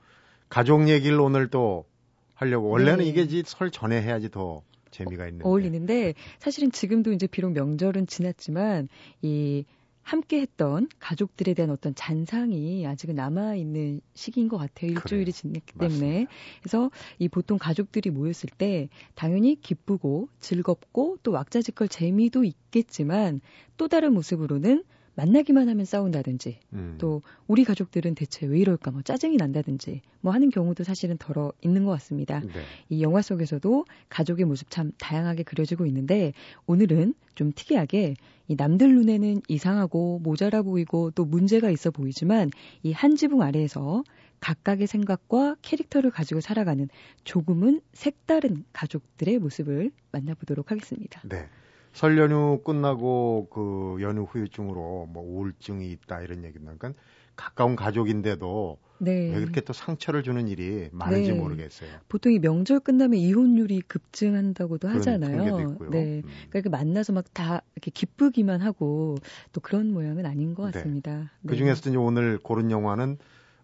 가족 0.48 0.88
얘기를 0.88 1.20
오늘 1.20 1.50
또 1.50 1.86
하려고. 2.34 2.70
원래는 2.70 3.00
네. 3.00 3.06
이게 3.06 3.44
설 3.46 3.72
전에 3.72 4.02
해야지 4.02 4.30
더 4.32 4.64
재미가 4.92 5.28
있는 5.28 5.46
어울리는데 5.46 6.14
사실은 6.40 6.72
지금도 6.72 7.12
이제 7.14 7.28
비록 7.28 7.54
명절은 7.54 8.08
지났지만 8.08 8.88
이 9.22 9.66
함께 10.04 10.42
했던 10.42 10.90
가족들에 11.00 11.54
대한 11.54 11.70
어떤 11.70 11.94
잔상이 11.96 12.86
아직은 12.86 13.16
남아 13.16 13.56
있는 13.56 14.02
시기인 14.14 14.50
것 14.50 14.58
같아요. 14.58 14.92
일주일이 14.92 15.32
지났기 15.32 15.78
때문에. 15.78 16.28
그래서 16.62 16.90
이 17.20 17.30
보통 17.30 17.58
가족들이 17.58 18.10
모였을 18.10 18.50
때 18.58 18.90
당연히 19.16 19.60
기쁘고 19.62 20.28
즐겁고 20.40 21.18
또 21.24 21.32
왁자지껄 21.32 21.88
재미도 21.88 22.44
있겠지만 22.44 23.42
또 23.78 23.88
다른 23.88 24.14
모습으로는 24.14 24.84
만나기만 25.16 25.68
하면 25.68 25.86
싸운다든지 25.86 26.60
음. 26.74 26.96
또 26.98 27.22
우리 27.48 27.66
가족들은 27.66 28.16
대체 28.16 28.46
왜 28.46 28.60
이럴까 28.60 28.92
뭐 28.92 29.02
짜증이 29.02 29.36
난다든지 29.38 30.02
뭐 30.22 30.32
하는 30.32 30.50
경우도 30.50 30.84
사실은 30.84 31.18
덜어 31.18 31.52
있는 31.62 31.84
것 31.84 31.92
같습니다. 31.92 32.40
네. 32.40 32.52
이 32.90 33.02
영화 33.02 33.22
속에서도 33.22 33.86
가족의 34.10 34.46
모습 34.46 34.70
참 34.70 34.92
다양하게 35.00 35.44
그려지고 35.44 35.86
있는데 35.88 36.32
오늘은 36.66 37.14
좀 37.36 37.52
특이하게 37.54 38.16
이 38.48 38.56
남들 38.56 38.94
눈에는 38.96 39.42
이상하고 39.48 40.20
모자라 40.20 40.62
보이고 40.62 41.12
또 41.12 41.26
문제가 41.26 41.70
있어 41.70 41.92
보이지만 41.92 42.50
이 42.84 42.92
한 43.02 43.16
지붕 43.16 43.42
아래에서 43.42 44.04
각각의 44.42 44.86
생각과 44.86 45.56
캐릭터를 45.62 46.12
가지고 46.12 46.40
살아가는 46.40 46.88
조금은 47.24 47.82
색다른 47.94 48.64
가족들의 48.74 49.40
모습을 49.40 49.92
만나보도록 50.12 50.70
하겠습니다. 50.72 51.22
네. 51.28 51.48
설 51.94 52.18
연휴 52.18 52.62
끝나고 52.64 53.48
그 53.52 53.98
연휴 54.02 54.24
후유증으로 54.24 55.08
뭐 55.12 55.24
우울증이 55.24 55.92
있다 55.92 56.22
이런 56.22 56.44
얘기는 56.44 56.64
그러니까 56.64 56.94
가까운 57.36 57.76
가족인데도 57.76 58.78
네. 59.00 59.32
왜 59.34 59.40
그렇게 59.40 59.62
또 59.62 59.74
상처를 59.74 60.22
주는 60.22 60.48
일이 60.48 60.90
많은지 60.92 61.32
네. 61.32 61.38
모르겠어요. 61.40 61.90
보통 62.08 62.32
이 62.34 62.40
명절 62.40 62.82
끝나면 62.82 63.20
이혼율이 63.20 63.82
급증한다고도 63.88 64.88
하잖아요. 64.90 65.78
네. 65.90 66.22
음. 66.24 66.30
그러니까 66.50 66.70
만나서 66.70 67.14
막 67.14 67.26
다 67.34 67.62
이렇게 67.76 67.92
기쁘기만 67.92 68.62
하고 68.62 69.16
또 69.54 69.62
그런 69.62 69.92
모양은 69.92 70.26
아닌 70.26 70.54
것 70.54 70.66
네. 70.66 70.72
같습니다. 70.72 71.32
네. 71.42 71.50
그 71.50 71.56
중에서도 71.56 71.90
이제 71.90 71.98
오늘 71.98 72.38
고른 72.38 72.70
영화는 72.70 73.18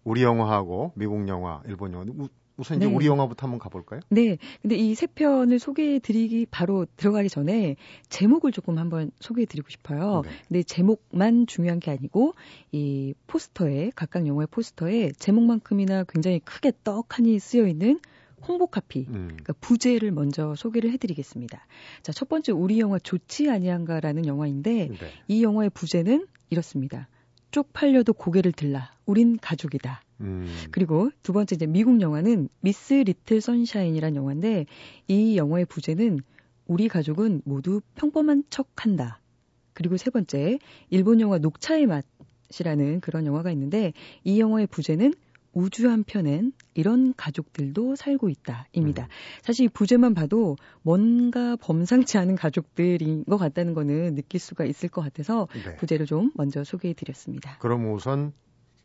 우리 0.04 0.22
영화하고 0.22 0.92
미국 0.96 1.28
영화, 1.28 1.62
일본 1.66 1.92
영화 1.92 2.06
우선 2.58 2.76
이제 2.76 2.86
네. 2.86 2.92
우리 2.94 3.06
영화부터 3.06 3.46
한번 3.46 3.58
가볼까요? 3.58 4.00
네. 4.10 4.36
근데 4.60 4.76
이 4.76 4.94
세 4.94 5.06
편을 5.06 5.60
소개해드리기 5.60 6.46
바로 6.50 6.84
들어가기 6.96 7.28
전에 7.28 7.76
제목을 8.08 8.50
조금 8.50 8.78
한번 8.78 9.12
소개해드리고 9.20 9.68
싶어요. 9.70 10.22
네. 10.24 10.30
근데 10.48 10.62
제목만 10.64 11.46
중요한 11.46 11.78
게 11.78 11.92
아니고 11.92 12.34
이 12.72 13.14
포스터에 13.28 13.92
각각 13.94 14.26
영화의 14.26 14.48
포스터에 14.50 15.12
제목만큼이나 15.12 16.04
굉장히 16.08 16.40
크게 16.40 16.72
떡하니 16.82 17.38
쓰여 17.38 17.68
있는 17.68 18.00
홍보 18.46 18.66
카피, 18.66 19.06
음. 19.08 19.28
그러니까 19.28 19.52
부제를 19.60 20.10
먼저 20.12 20.54
소개를 20.54 20.90
해드리겠습니다. 20.92 21.66
자, 22.02 22.12
첫 22.12 22.28
번째 22.28 22.52
우리 22.52 22.78
영화 22.80 22.98
좋지 22.98 23.50
아니한가라는 23.50 24.26
영화인데 24.26 24.88
네. 24.88 24.96
이 25.26 25.42
영화의 25.42 25.70
부제는 25.70 26.26
이렇습니다. 26.50 27.08
쪽팔려도 27.50 28.12
고개를 28.12 28.52
들라. 28.52 28.92
우린 29.06 29.38
가족이다. 29.38 30.02
음. 30.20 30.46
그리고 30.70 31.10
두 31.22 31.32
번째 31.32 31.54
이제 31.54 31.66
미국 31.66 32.00
영화는 32.00 32.48
미스 32.60 32.94
리틀 32.94 33.40
선샤인이란 33.40 34.16
영화인데 34.16 34.66
이 35.06 35.36
영화의 35.36 35.66
부제는 35.66 36.20
우리 36.66 36.88
가족은 36.88 37.42
모두 37.44 37.80
평범한 37.94 38.44
척한다. 38.50 39.20
그리고 39.72 39.96
세 39.96 40.10
번째 40.10 40.58
일본 40.90 41.20
영화 41.20 41.38
녹차의 41.38 41.86
맛이라는 41.86 43.00
그런 43.00 43.26
영화가 43.26 43.50
있는데 43.52 43.92
이 44.24 44.40
영화의 44.40 44.66
부제는 44.66 45.14
우주 45.52 45.88
한편엔 45.88 46.52
이런 46.74 47.14
가족들도 47.16 47.96
살고 47.96 48.28
있다입니다. 48.28 49.04
음. 49.04 49.08
사실 49.42 49.64
이 49.64 49.68
부제만 49.68 50.14
봐도 50.14 50.56
뭔가 50.82 51.56
범상치 51.56 52.18
않은 52.18 52.36
가족들인 52.36 53.24
것 53.24 53.38
같다는 53.38 53.74
거는 53.74 54.14
느낄 54.14 54.40
수가 54.40 54.64
있을 54.64 54.88
것 54.88 55.00
같아서 55.00 55.48
네. 55.64 55.76
부제를 55.76 56.06
좀 56.06 56.30
먼저 56.34 56.64
소개해 56.64 56.94
드렸습니다. 56.94 57.56
그럼 57.58 57.92
우선 57.92 58.32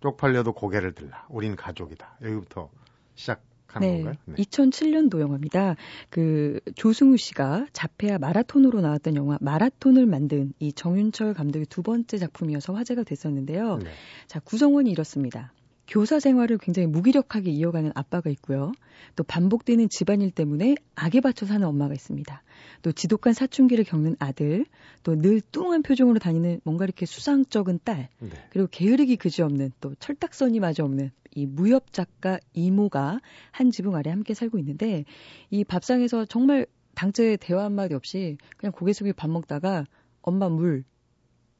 쪽팔려도 0.03 0.51
고개를 0.51 0.91
들라. 0.91 1.25
우린 1.29 1.55
가족이다. 1.55 2.17
여기부터 2.21 2.69
시작하는 3.15 3.87
네, 3.87 3.95
건가요? 4.03 4.15
네. 4.25 4.35
2007년도 4.43 5.21
영화입니다. 5.21 5.77
그 6.09 6.59
조승우 6.75 7.15
씨가 7.15 7.67
자폐아 7.71 8.17
마라톤으로 8.17 8.81
나왔던 8.81 9.15
영화 9.15 9.37
마라톤을 9.39 10.05
만든 10.05 10.51
이 10.59 10.73
정윤철 10.73 11.33
감독의 11.33 11.67
두 11.67 11.83
번째 11.83 12.17
작품이어서 12.17 12.73
화제가 12.73 13.03
됐었는데요. 13.03 13.77
네. 13.77 13.91
자, 14.27 14.41
구성원이 14.41 14.91
이렇습니다. 14.91 15.53
교사 15.87 16.19
생활을 16.19 16.57
굉장히 16.57 16.87
무기력하게 16.87 17.51
이어가는 17.51 17.91
아빠가 17.95 18.29
있고요. 18.29 18.71
또 19.15 19.23
반복되는 19.23 19.89
집안일 19.89 20.31
때문에 20.31 20.75
악에 20.95 21.19
받쳐 21.21 21.45
사는 21.45 21.65
엄마가 21.67 21.93
있습니다. 21.93 22.41
또 22.81 22.91
지독한 22.91 23.33
사춘기를 23.33 23.83
겪는 23.83 24.15
아들, 24.19 24.65
또 25.03 25.15
늘 25.15 25.41
뚱한 25.41 25.83
표정으로 25.83 26.19
다니는 26.19 26.61
뭔가 26.63 26.85
이렇게 26.85 27.05
수상쩍은 27.05 27.79
딸, 27.83 28.09
네. 28.19 28.29
그리고 28.49 28.67
게으르기 28.71 29.17
그지없는 29.17 29.71
또 29.81 29.93
철딱선이 29.95 30.59
마저 30.59 30.83
없는 30.85 31.11
이 31.35 31.45
무협 31.45 31.91
작가 31.91 32.39
이모가 32.53 33.19
한 33.51 33.71
지붕 33.71 33.95
아래 33.95 34.09
함께 34.09 34.33
살고 34.33 34.57
있는데 34.59 35.05
이 35.49 35.63
밥상에서 35.63 36.25
정말 36.25 36.65
당최 36.95 37.37
대화 37.37 37.63
한마디 37.65 37.93
없이 37.95 38.37
그냥 38.57 38.71
고개 38.71 38.93
숙이 38.93 39.13
밥 39.13 39.29
먹다가 39.29 39.85
엄마 40.21 40.47
물, 40.49 40.83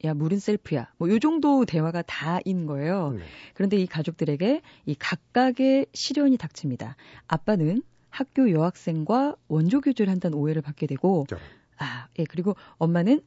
야, 0.04 0.14
물은 0.14 0.40
셀프야. 0.40 0.92
뭐, 0.98 1.10
요 1.10 1.20
정도 1.20 1.66
대화가 1.66 2.02
다인 2.02 2.66
거예요. 2.66 3.14
네. 3.14 3.24
그런데 3.54 3.78
이 3.78 3.86
가족들에게 3.86 4.62
이 4.86 4.96
각각의 4.96 5.88
시련이 5.94 6.38
닥칩니다. 6.38 6.96
아빠는 7.28 7.84
학교 8.10 8.52
여학생과 8.52 9.36
원조 9.48 9.82
교제를 9.82 10.12
한다는 10.12 10.38
오해를 10.38 10.62
받게 10.62 10.88
되고, 10.88 11.26
네. 11.30 11.38
아, 11.78 12.08
예, 12.20 12.26
그리고 12.26 12.56
엄마는 12.78 13.22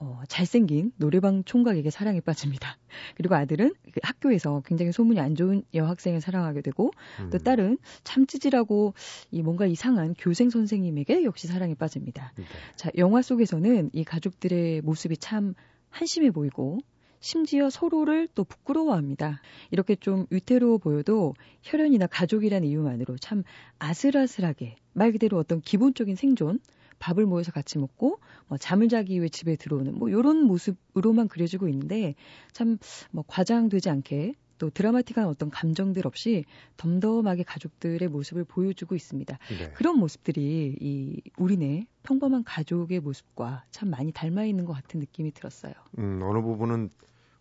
어, 0.00 0.22
잘생긴 0.28 0.92
노래방 0.96 1.44
총각에게 1.44 1.88
사랑에 1.90 2.20
빠집니다. 2.20 2.76
그리고 3.16 3.36
아들은 3.36 3.74
그 3.92 4.00
학교에서 4.02 4.62
굉장히 4.66 4.92
소문이 4.92 5.20
안 5.20 5.34
좋은 5.34 5.62
여학생을 5.72 6.20
사랑하게 6.20 6.62
되고 6.62 6.90
음. 7.20 7.30
또 7.30 7.38
딸은 7.38 7.78
참 8.02 8.26
찌질하고 8.26 8.94
이 9.30 9.42
뭔가 9.42 9.66
이상한 9.66 10.14
교생 10.18 10.50
선생님에게 10.50 11.24
역시 11.24 11.46
사랑에 11.46 11.74
빠집니다. 11.74 12.32
네. 12.36 12.44
자, 12.76 12.90
영화 12.98 13.22
속에서는 13.22 13.90
이 13.92 14.04
가족들의 14.04 14.82
모습이 14.82 15.16
참 15.16 15.54
한심해 15.94 16.32
보이고 16.32 16.78
심지어 17.20 17.70
서로를 17.70 18.28
또 18.34 18.42
부끄러워합니다. 18.44 19.40
이렇게 19.70 19.94
좀 19.94 20.26
위태로워 20.28 20.78
보여도 20.78 21.34
혈연이나 21.62 22.08
가족이라는 22.08 22.68
이유만으로 22.68 23.16
참 23.18 23.44
아슬아슬하게 23.78 24.76
말 24.92 25.12
그대로 25.12 25.38
어떤 25.38 25.60
기본적인 25.60 26.16
생존, 26.16 26.58
밥을 26.98 27.26
모여서 27.26 27.52
같이 27.52 27.78
먹고 27.78 28.18
뭐 28.48 28.58
잠을 28.58 28.88
자기 28.88 29.18
위해 29.18 29.28
집에 29.28 29.56
들어오는 29.56 29.94
뭐 29.96 30.08
이런 30.10 30.42
모습으로만 30.42 31.28
그려지고 31.28 31.68
있는데 31.68 32.14
참 32.52 32.78
뭐 33.10 33.24
과장되지 33.26 33.88
않게 33.88 34.34
또 34.58 34.70
드라마틱한 34.70 35.26
어떤 35.26 35.50
감정들 35.50 36.06
없이 36.06 36.44
덤덤하게 36.76 37.42
가족들의 37.44 38.06
모습을 38.08 38.44
보여주고 38.44 38.94
있습니다. 38.94 39.38
네. 39.58 39.70
그런 39.74 39.98
모습들이 39.98 40.76
이 40.80 41.20
우리네 41.36 41.86
평범한 42.02 42.44
가족의 42.44 43.00
모습과 43.00 43.64
참 43.70 43.90
많이 43.90 44.12
닮아 44.12 44.44
있는 44.44 44.64
것 44.64 44.72
같은 44.72 45.00
느낌이 45.00 45.32
들었어요. 45.32 45.72
음, 45.98 46.20
어느 46.22 46.40
부분은 46.40 46.90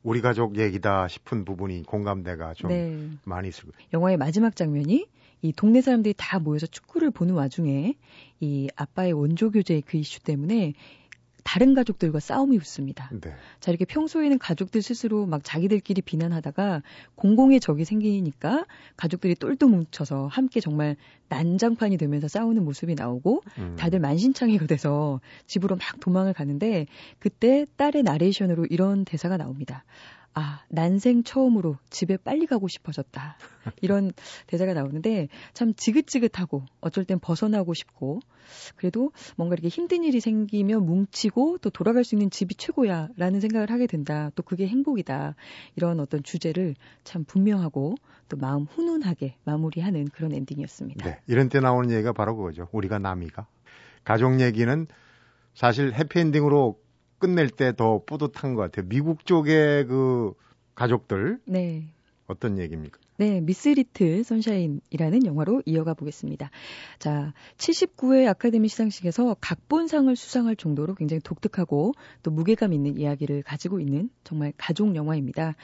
우리 0.04 0.22
가족 0.22 0.58
얘기다 0.58 1.08
싶은 1.08 1.46
부분이 1.46 1.84
공감대가 1.84 2.54
좀 2.54 2.70
네. 2.70 3.10
많이 3.24 3.48
있을 3.48 3.64
거예요. 3.64 3.88
영화의 3.94 4.18
마지막 4.18 4.56
장면이 4.56 5.08
이 5.42 5.52
동네 5.52 5.82
사람들이 5.82 6.14
다 6.18 6.40
모여서 6.40 6.68
축구를 6.68 7.12
보는 7.12 7.34
와중에 7.36 7.96
이 8.40 8.70
아빠의 8.76 9.14
원조 9.14 9.52
교제 9.52 9.82
그 9.86 9.98
이슈 9.98 10.22
때문에 10.22 10.74
다른 11.44 11.74
가족들과 11.74 12.20
싸움이 12.20 12.58
붙습니다. 12.58 13.10
네. 13.12 13.34
자, 13.60 13.72
이렇게 13.72 13.86
평소에는 13.86 14.40
가족들 14.40 14.82
스스로 14.82 15.26
막 15.26 15.44
자기들끼리 15.44 16.02
비난하다가 16.02 16.82
공공의 17.16 17.60
적이 17.60 17.86
생기니까 17.86 18.66
가족들이 18.96 19.36
똘똘 19.36 19.70
뭉쳐서 19.70 20.28
함께 20.28 20.60
정말 20.60 20.96
난장판이 21.30 21.98
되면서 21.98 22.28
싸우는 22.28 22.64
모습이 22.64 22.96
나오고 22.96 23.44
음. 23.58 23.76
다들 23.78 24.00
만신창이가 24.00 24.68
돼서 24.68 25.20
집으로 25.46 25.76
막 25.76 26.00
도망을 26.00 26.34
가는데 26.34 26.86
그때 27.20 27.66
딸의 27.78 28.04
나레이션으로 28.04 28.66
이런 28.70 29.06
대사가 29.06 29.38
나옵니다. 29.38 29.84
아, 30.36 30.62
난생 30.70 31.24
처음으로 31.24 31.78
집에 31.90 32.18
빨리 32.18 32.48
가고 32.48 32.68
싶어졌다. 32.68 33.38
이런 33.82 34.12
대사가 34.48 34.74
나오는데 34.74 35.28
참 35.54 35.74
지긋지긋하고 35.76 36.64
어쩔 36.82 37.06
땐 37.06 37.20
벗어나고 37.20 37.74
싶고 37.74 38.20
그래도 38.76 39.12
뭔가 39.38 39.54
이렇게 39.54 39.68
힘든 39.68 40.04
일이 40.04 40.20
생기면 40.20 40.86
뭉치고 40.86 41.60
또 41.60 41.70
돌아갈 41.70 42.04
수 42.04 42.16
있는 42.16 42.30
집이 42.30 42.56
최고야 42.56 43.10
라는 43.16 43.40
생각을 43.40 43.70
하게 43.70 43.88
된다. 43.88 44.32
또 44.36 44.44
그게 44.44 44.68
행복이다. 44.68 45.36
이런 45.76 46.00
어떤 46.00 46.24
주제를 46.24 46.76
참 47.04 47.24
분명하고 47.24 47.96
또 48.30 48.38
마음 48.38 48.64
훈훈하게 48.64 49.36
마무리하는 49.44 50.06
그런 50.10 50.34
엔딩이었습니다. 50.34 51.06
네. 51.06 51.20
이런 51.28 51.50
때 51.50 51.60
나오는 51.60 51.92
얘기가 51.92 52.14
바로 52.14 52.36
그거죠. 52.36 52.68
우리가 52.72 53.00
남이가. 53.00 53.48
가족 54.04 54.42
얘기는 54.42 54.88
사실 55.54 55.94
해피엔딩으로 55.94 56.83
끝낼 57.24 57.50
때 57.50 57.72
더 57.72 58.02
뿌듯한 58.06 58.54
것 58.54 58.64
같아요. 58.64 58.86
미국 58.90 59.26
쪽의 59.26 59.86
그 59.88 60.34
가족들. 60.76 61.40
네. 61.46 61.86
어떤 62.28 62.60
얘기입니까? 62.60 63.00
네, 63.16 63.40
미스 63.40 63.70
리틀 63.70 64.26
선샤인이라는 64.26 65.26
영화로 65.26 65.62
이어가 65.66 65.94
보겠습니다. 65.94 66.52
자, 67.00 67.34
79회 67.58 68.28
아카데미 68.28 68.68
시상식에서 68.68 69.38
각본상을 69.40 70.14
수상할 70.14 70.58
정도로 70.58 70.96
굉장히 70.96 71.22
독특하고 71.22 71.94
또 72.24 72.32
무게감 72.32 72.74
있는 72.74 72.98
이야기를 72.98 73.44
가지고 73.44 73.80
있는 73.80 74.10
정말 74.26 74.52
가족 74.58 74.94
영화입니다. 74.96 75.56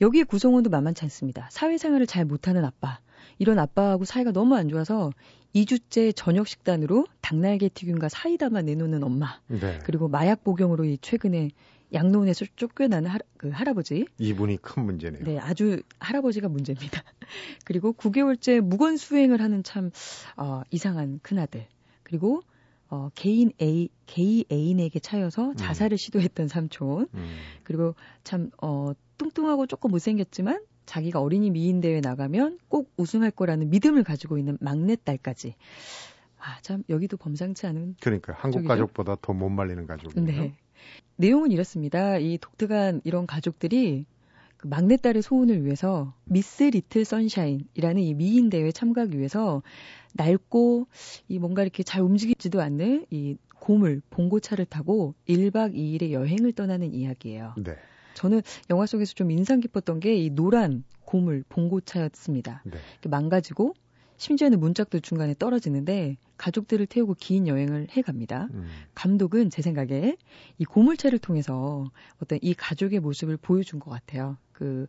여기에 0.00 0.24
구성원도 0.24 0.70
만만치 0.70 1.04
않습니다. 1.04 1.48
사회생활을 1.50 2.06
잘 2.06 2.24
못하는 2.24 2.64
아빠. 2.64 3.00
이런 3.38 3.58
아빠하고 3.58 4.04
사이가 4.04 4.32
너무 4.32 4.54
안 4.56 4.68
좋아서 4.68 5.10
2주째 5.54 6.12
저녁 6.14 6.46
식단으로 6.48 7.06
닭날개 7.22 7.68
튀김과 7.70 8.08
사이다만 8.08 8.66
내놓는 8.66 9.02
엄마. 9.02 9.40
네. 9.46 9.78
그리고 9.84 10.08
마약 10.08 10.44
복용으로 10.44 10.84
이 10.84 10.98
최근에 11.00 11.50
양로원에서 11.92 12.46
쫓겨나는 12.56 13.08
하, 13.08 13.18
그 13.36 13.48
할아버지. 13.48 14.06
이분이 14.18 14.58
큰 14.58 14.84
문제네요. 14.84 15.24
네, 15.24 15.38
아주 15.38 15.82
할아버지가 15.98 16.48
문제입니다. 16.48 17.02
그리고 17.64 17.92
9개월째 17.92 18.60
무건 18.60 18.96
수행을 18.96 19.40
하는 19.40 19.62
참 19.62 19.90
어, 20.36 20.62
이상한 20.70 21.20
큰아들. 21.22 21.66
그리고 22.02 22.42
어, 22.88 23.10
개인 23.14 23.52
A, 23.60 23.88
개인 24.06 24.44
애인에게 24.50 25.00
차여서 25.00 25.50
음. 25.50 25.56
자살을 25.56 25.94
음. 25.94 25.96
시도했던 25.96 26.48
삼촌. 26.48 27.08
음. 27.14 27.36
그리고 27.64 27.94
참, 28.24 28.50
어, 28.60 28.92
뚱뚱하고 29.18 29.66
조금 29.66 29.90
못생겼지만 29.90 30.62
자기가 30.86 31.20
어린이 31.20 31.50
미인 31.50 31.80
대회 31.80 32.00
나가면 32.00 32.58
꼭 32.68 32.92
우승할 32.96 33.30
거라는 33.30 33.70
믿음을 33.70 34.04
가지고 34.04 34.38
있는 34.38 34.56
막내딸까지. 34.60 35.54
아, 36.38 36.58
참 36.62 36.84
여기도 36.88 37.16
범상치 37.16 37.66
않은 37.66 37.96
그러니까 38.00 38.32
한국 38.34 38.58
쪽이죠? 38.58 38.68
가족보다 38.68 39.16
더 39.20 39.32
못 39.32 39.48
말리는 39.48 39.86
가족이네요. 39.86 40.42
네. 40.42 40.54
내용은 41.16 41.50
이렇습니다. 41.50 42.18
이 42.18 42.38
독특한 42.38 43.00
이런 43.04 43.26
가족들이 43.26 44.04
그 44.58 44.68
막내딸의 44.68 45.22
소원을 45.22 45.64
위해서 45.64 46.14
미스 46.24 46.62
리틀 46.64 47.04
선샤인이라는 47.04 48.02
이 48.02 48.14
미인 48.14 48.48
대회 48.48 48.70
참가하기 48.70 49.18
위해서 49.18 49.62
낡고 50.14 50.86
이 51.28 51.38
뭔가 51.38 51.62
이렇게 51.62 51.82
잘 51.82 52.02
움직이지도 52.02 52.60
않는 52.62 53.06
이 53.10 53.36
고물 53.58 54.00
봉고차를 54.10 54.66
타고 54.66 55.14
1박 55.28 55.74
2일의 55.74 56.12
여행을 56.12 56.52
떠나는 56.52 56.94
이야기예요. 56.94 57.54
네. 57.58 57.76
저는 58.16 58.42
영화 58.70 58.86
속에서 58.86 59.14
좀 59.14 59.30
인상 59.30 59.60
깊었던 59.60 60.00
게 60.00 60.16
이 60.16 60.30
노란 60.30 60.82
고물 61.04 61.44
봉고차였습니다. 61.48 62.62
네. 62.64 62.78
망가지고 63.08 63.74
심지어는 64.16 64.58
문짝도 64.58 65.00
중간에 65.00 65.34
떨어지는데 65.38 66.16
가족들을 66.38 66.86
태우고 66.86 67.14
긴 67.18 67.46
여행을 67.46 67.88
해 67.96 68.02
갑니다. 68.02 68.48
음. 68.54 68.66
감독은 68.94 69.50
제 69.50 69.60
생각에 69.62 70.16
이 70.58 70.64
고물차를 70.64 71.18
통해서 71.18 71.90
어떤 72.22 72.38
이 72.42 72.54
가족의 72.54 73.00
모습을 73.00 73.36
보여준 73.36 73.78
것 73.78 73.90
같아요. 73.90 74.38
그 74.52 74.86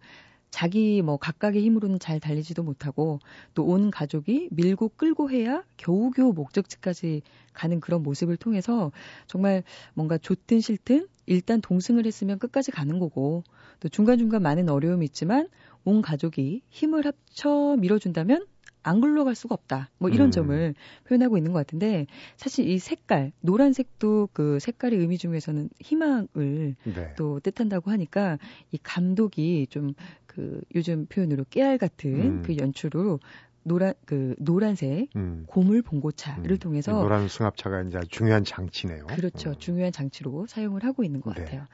자기 0.49 1.01
뭐 1.01 1.17
각각의 1.17 1.61
힘으로는 1.61 1.99
잘 1.99 2.21
달리지도 2.21 2.63
못하고 2.63 3.19
또 3.53 3.65
온 3.65 3.91
가족이 3.91 4.47
밀고 4.51 4.89
끌고 4.95 5.29
해야 5.29 5.63
겨우겨우 5.75 6.31
목적지까지 6.33 7.21
가는 7.53 7.79
그런 7.81 8.01
모습을 8.01 8.37
통해서 8.37 8.91
정말 9.27 9.63
뭔가 9.93 10.17
좋든 10.17 10.61
싫든 10.61 11.07
일단 11.27 11.61
동승을 11.61 12.05
했으면 12.05 12.39
끝까지 12.39 12.71
가는 12.71 12.97
거고 12.99 13.43
또 13.79 13.89
중간중간 13.89 14.41
많은 14.41 14.69
어려움이 14.69 15.05
있지만 15.05 15.47
온 15.85 16.01
가족이 16.01 16.63
힘을 16.69 17.05
합쳐 17.05 17.77
밀어준다면 17.79 18.47
안 18.83 19.01
굴러갈 19.01 19.35
수가 19.35 19.53
없다. 19.53 19.89
뭐 19.97 20.09
이런 20.09 20.29
음. 20.29 20.31
점을 20.31 20.75
표현하고 21.07 21.37
있는 21.37 21.51
것 21.51 21.59
같은데 21.59 22.07
사실 22.37 22.69
이 22.69 22.79
색깔 22.79 23.33
노란색도 23.41 24.29
그 24.31 24.59
색깔의 24.59 24.97
의미 24.97 25.17
중에서는 25.17 25.69
희망을 25.81 26.75
네. 26.83 27.13
또 27.17 27.41
뜻한다고 27.41 27.91
하니까 27.91 28.39
이 28.71 28.79
감독이 28.81 29.67
좀 29.69 29.93
그 30.37 30.61
요즘 30.75 31.07
표현으로 31.07 31.45
깨알 31.49 31.79
같은 31.79 32.13
음. 32.13 32.43
그 32.43 32.57
연출로 32.57 33.19
노란 33.67 33.93
그 34.06 34.36
노란색 34.39 35.10
음. 35.15 35.43
고물 35.47 35.82
봉고차를 35.82 36.51
음. 36.51 36.58
통해서 36.58 36.93
노란 36.93 37.27
승합차가 37.27 37.82
이제 37.84 37.99
중요한 38.10 38.43
장치네요. 38.43 39.08
그렇죠. 39.08 39.49
음. 39.51 39.56
중요한 39.60 39.91
장치로 39.91 40.47
사용을 40.47 40.84
하고 40.84 41.03
있는 41.03 41.21
것 41.21 41.36
네. 41.36 41.43
같아요. 41.43 41.65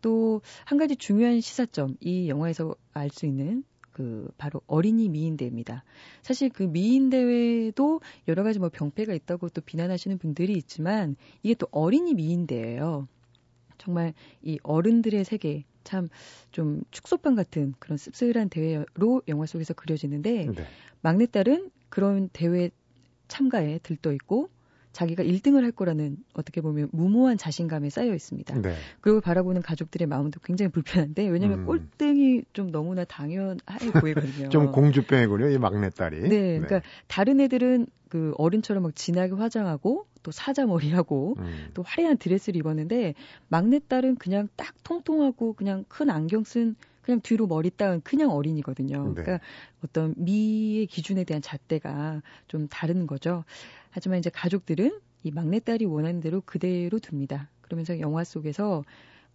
또 0.00 0.40
한 0.64 0.78
가지 0.78 0.96
중요한 0.96 1.40
시사점 1.40 1.96
이 2.00 2.28
영화에서 2.28 2.74
알 2.92 3.10
수 3.10 3.26
있는 3.26 3.64
그 3.92 4.30
바로 4.38 4.60
어린이 4.66 5.08
미인대입니다. 5.08 5.84
사실 6.22 6.48
그 6.48 6.62
미인 6.62 7.10
대회도 7.10 8.00
여러 8.28 8.42
가지 8.44 8.58
뭐 8.58 8.68
병폐가 8.68 9.12
있다고 9.12 9.48
또 9.50 9.60
비난하시는 9.60 10.16
분들이 10.18 10.52
있지만 10.54 11.16
이게 11.42 11.54
또 11.54 11.66
어린이 11.70 12.14
미인대예요. 12.14 13.08
정말 13.78 14.14
이 14.42 14.58
어른들의 14.62 15.24
세계 15.24 15.64
참 15.84 16.08
좀 16.52 16.82
축소판 16.90 17.34
같은 17.34 17.74
그런 17.78 17.96
씁쓸한 17.96 18.48
대회로 18.48 19.22
영화 19.28 19.46
속에서 19.46 19.74
그려지는데 19.74 20.46
네. 20.46 20.64
막내딸은 21.02 21.70
그런 21.88 22.28
대회 22.32 22.70
참가에 23.28 23.78
들떠 23.78 24.12
있고 24.12 24.50
자기가 24.92 25.22
1등을 25.22 25.62
할 25.62 25.72
거라는 25.72 26.16
어떻게 26.34 26.60
보면 26.60 26.88
무모한 26.92 27.38
자신감에 27.38 27.90
쌓여 27.90 28.14
있습니다. 28.14 28.60
네. 28.60 28.74
그리고 29.00 29.20
바라보는 29.20 29.62
가족들의 29.62 30.06
마음도 30.08 30.40
굉장히 30.40 30.70
불편한데 30.70 31.28
왜냐하면 31.28 31.60
음. 31.60 31.66
꼴등이 31.66 32.42
좀 32.52 32.70
너무나 32.70 33.04
당연해 33.04 33.58
보이거든요. 34.00 34.48
좀 34.50 34.72
공주병이군요, 34.72 35.50
이 35.50 35.58
막내딸이. 35.58 36.28
네, 36.28 36.58
그러니까 36.58 36.82
다른 37.06 37.40
애들은 37.40 37.86
그 38.08 38.34
어른처럼 38.38 38.82
막 38.82 38.94
진하게 38.96 39.34
화장하고 39.34 40.06
또 40.22 40.32
사자 40.32 40.66
머리하고 40.66 41.36
음. 41.38 41.68
또 41.74 41.82
화려한 41.82 42.18
드레스를 42.18 42.58
입었는데 42.58 43.14
막내딸은 43.48 44.16
그냥 44.16 44.48
딱 44.56 44.74
통통하고 44.82 45.54
그냥 45.54 45.84
큰 45.88 46.10
안경 46.10 46.44
쓴 46.44 46.74
그냥 47.02 47.20
뒤로 47.20 47.46
머리 47.46 47.70
따은 47.70 48.00
그냥 48.02 48.30
어린이거든요. 48.30 49.08
네. 49.08 49.22
그러니까 49.22 49.40
어떤 49.84 50.14
미의 50.16 50.86
기준에 50.86 51.24
대한 51.24 51.42
잣대가 51.42 52.22
좀 52.48 52.68
다른 52.68 53.06
거죠. 53.06 53.44
하지만 53.90 54.18
이제 54.18 54.30
가족들은 54.30 55.00
이 55.22 55.30
막내딸이 55.30 55.84
원하는 55.84 56.20
대로 56.20 56.40
그대로 56.40 56.98
둡니다. 56.98 57.50
그러면서 57.60 57.98
영화 58.00 58.24
속에서 58.24 58.84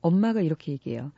엄마가 0.01 0.41
이렇게 0.41 0.71
얘기해요. 0.71 1.11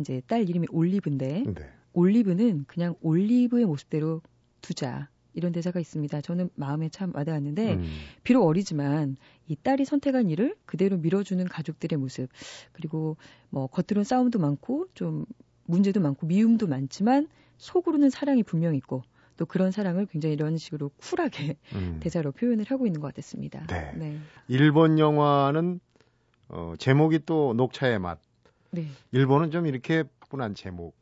이제 0.00 0.22
딸 0.26 0.48
이름이 0.48 0.68
올리브인데 0.70 1.44
네. 1.46 1.70
올리브는 1.92 2.64
그냥 2.66 2.94
올리브의 3.00 3.66
모습대로 3.66 4.22
두자. 4.60 5.08
이런 5.34 5.52
대사가 5.52 5.80
있습니다. 5.80 6.20
저는 6.20 6.48
마음에 6.54 6.88
참 6.88 7.12
와닿았는데 7.14 7.74
음. 7.74 7.84
비록 8.22 8.46
어리지만 8.46 9.16
이 9.48 9.56
딸이 9.56 9.84
선택한 9.84 10.30
일을 10.30 10.56
그대로 10.64 10.96
밀어주는 10.96 11.44
가족들의 11.46 11.98
모습 11.98 12.28
그리고 12.72 13.16
뭐 13.50 13.66
겉으로는 13.66 14.04
싸움도 14.04 14.38
많고 14.38 14.86
좀 14.94 15.26
문제도 15.66 16.00
많고 16.00 16.26
미움도 16.26 16.66
많지만 16.66 17.28
속으로는 17.58 18.10
사랑이 18.10 18.42
분명 18.42 18.74
있고 18.74 19.02
또 19.36 19.46
그런 19.46 19.70
사랑을 19.70 20.06
굉장히 20.06 20.34
이런 20.34 20.56
식으로 20.56 20.90
쿨하게 21.00 21.56
음. 21.74 21.98
대사로 22.00 22.32
표현을 22.32 22.64
하고 22.68 22.86
있는 22.86 23.00
것 23.00 23.08
같았습니다. 23.08 23.66
네. 23.68 23.92
네. 23.96 24.18
일본 24.48 24.98
영화는 24.98 25.80
어, 26.48 26.74
제목이 26.78 27.20
또 27.26 27.54
녹차의 27.54 27.98
맛. 27.98 28.18
네. 28.70 28.86
일본은 29.12 29.50
좀 29.50 29.66
이렇게 29.66 30.04
푸근한 30.20 30.54
제목 30.54 30.94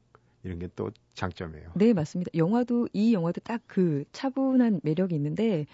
이런 0.45 0.59
게 0.59 0.69
또 0.75 0.91
장점이에요. 1.15 1.73
네, 1.75 1.93
맞습니다. 1.93 2.31
영화도 2.35 2.89
이 2.93 3.13
영화도 3.13 3.41
딱 3.43 3.61
그 3.67 4.05
차분한 4.13 4.81
매력이 4.83 5.15
있는데 5.15 5.67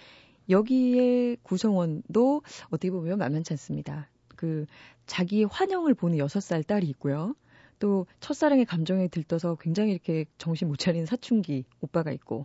여기에 0.51 1.37
구성원도 1.43 2.43
어떻게 2.71 2.91
보면 2.91 3.19
만만치 3.19 3.53
않습니다. 3.53 4.09
그 4.37 4.67
자기 5.07 5.45
환영을 5.45 5.95
보는 5.95 6.19
여섯 6.19 6.41
살 6.41 6.63
딸이 6.63 6.87
있고요. 6.89 7.35
또 7.79 8.07
첫사랑의 8.21 8.65
감정에 8.65 9.09
들떠서 9.09 9.57
굉장히 9.57 9.93
이렇게 9.93 10.27
정신 10.39 10.69
못 10.69 10.77
차리는 10.79 11.07
사춘기 11.07 11.65
오빠가 11.81 12.13
있고 12.13 12.45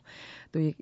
또 0.51 0.59
이 0.59 0.73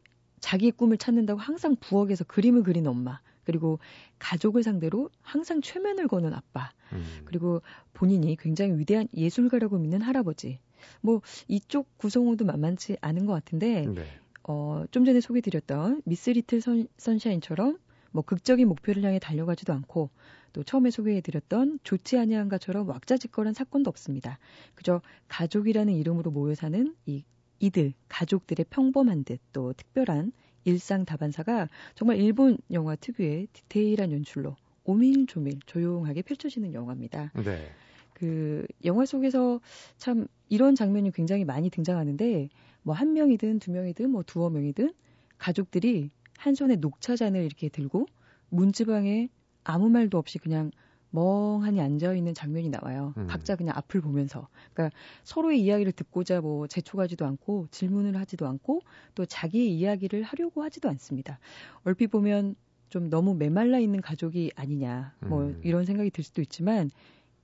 자기의 0.41 0.73
꿈을 0.73 0.97
찾는다고 0.97 1.39
항상 1.39 1.75
부엌에서 1.79 2.25
그림을 2.25 2.63
그리는 2.63 2.89
엄마 2.89 3.21
그리고 3.45 3.79
가족을 4.19 4.63
상대로 4.63 5.09
항상 5.21 5.61
최면을 5.61 6.07
거는 6.07 6.33
아빠 6.33 6.71
음. 6.91 7.21
그리고 7.25 7.61
본인이 7.93 8.35
굉장히 8.35 8.77
위대한 8.77 9.07
예술가라고 9.15 9.77
믿는 9.77 10.01
할아버지 10.01 10.59
뭐 10.99 11.21
이쪽 11.47 11.97
구성원도 11.97 12.43
만만치 12.45 12.97
않은 13.01 13.25
것 13.25 13.33
같은데 13.33 13.85
네. 13.87 14.05
어, 14.43 14.83
좀 14.91 15.05
전에 15.05 15.21
소개드렸던 15.21 16.01
미스 16.05 16.31
리틀 16.31 16.59
선, 16.59 16.87
선샤인처럼 16.97 17.77
뭐 18.11 18.23
극적인 18.23 18.67
목표를 18.67 19.03
향해 19.03 19.19
달려가지도 19.19 19.71
않고 19.73 20.09
또 20.53 20.63
처음에 20.63 20.91
소개해드렸던 20.91 21.79
좋지 21.83 22.17
아니한 22.17 22.49
것처럼 22.49 22.87
왁자지껄한 22.89 23.53
사건도 23.53 23.89
없습니다. 23.89 24.39
그저 24.75 25.01
가족이라는 25.27 25.93
이름으로 25.93 26.31
모여 26.31 26.55
사는 26.55 26.95
이 27.05 27.23
이들 27.59 27.93
가족들의 28.09 28.65
평범한 28.69 29.23
듯 29.23 29.39
또 29.53 29.73
특별한 29.73 30.31
일상 30.63 31.05
다반사가 31.05 31.67
정말 31.95 32.17
일본 32.17 32.57
영화 32.71 32.95
특유의 32.95 33.47
디테일한 33.53 34.11
연출로 34.11 34.55
오밀조밀 34.83 35.59
조용하게 35.65 36.23
펼쳐지는 36.23 36.73
영화입니다. 36.73 37.31
네. 37.43 37.71
그 38.13 38.65
영화 38.85 39.05
속에서 39.05 39.59
참 39.97 40.27
이런 40.49 40.75
장면이 40.75 41.11
굉장히 41.11 41.45
많이 41.45 41.69
등장하는데 41.69 42.49
뭐 42.83 42.93
한 42.95 43.13
명이든 43.13 43.59
두 43.59 43.71
명이든 43.71 44.09
뭐 44.09 44.23
두어 44.23 44.49
명이든 44.49 44.93
가족들이 45.37 46.09
한 46.37 46.55
손에 46.55 46.75
녹차잔을 46.75 47.43
이렇게 47.43 47.69
들고 47.69 48.07
문지방에 48.49 49.29
아무 49.63 49.89
말도 49.89 50.17
없이 50.17 50.39
그냥 50.39 50.71
멍하니 51.11 51.81
앉아 51.81 52.13
있는 52.13 52.33
장면이 52.33 52.69
나와요. 52.69 53.13
음. 53.17 53.27
각자 53.27 53.55
그냥 53.55 53.75
앞을 53.77 54.01
보면서. 54.01 54.47
그러니까 54.73 54.95
서로의 55.23 55.61
이야기를 55.61 55.91
듣고자 55.91 56.41
뭐 56.41 56.67
재촉하지도 56.67 57.25
않고 57.25 57.67
질문을 57.71 58.15
하지도 58.17 58.47
않고 58.47 58.81
또 59.15 59.25
자기의 59.25 59.73
이야기를 59.73 60.23
하려고 60.23 60.63
하지도 60.63 60.89
않습니다. 60.89 61.39
얼핏 61.83 62.07
보면 62.07 62.55
좀 62.89 63.09
너무 63.09 63.35
메말라 63.35 63.79
있는 63.79 64.01
가족이 64.01 64.51
아니냐. 64.55 65.15
뭐 65.19 65.43
음. 65.43 65.61
이런 65.63 65.85
생각이 65.85 66.09
들 66.11 66.23
수도 66.23 66.41
있지만 66.41 66.89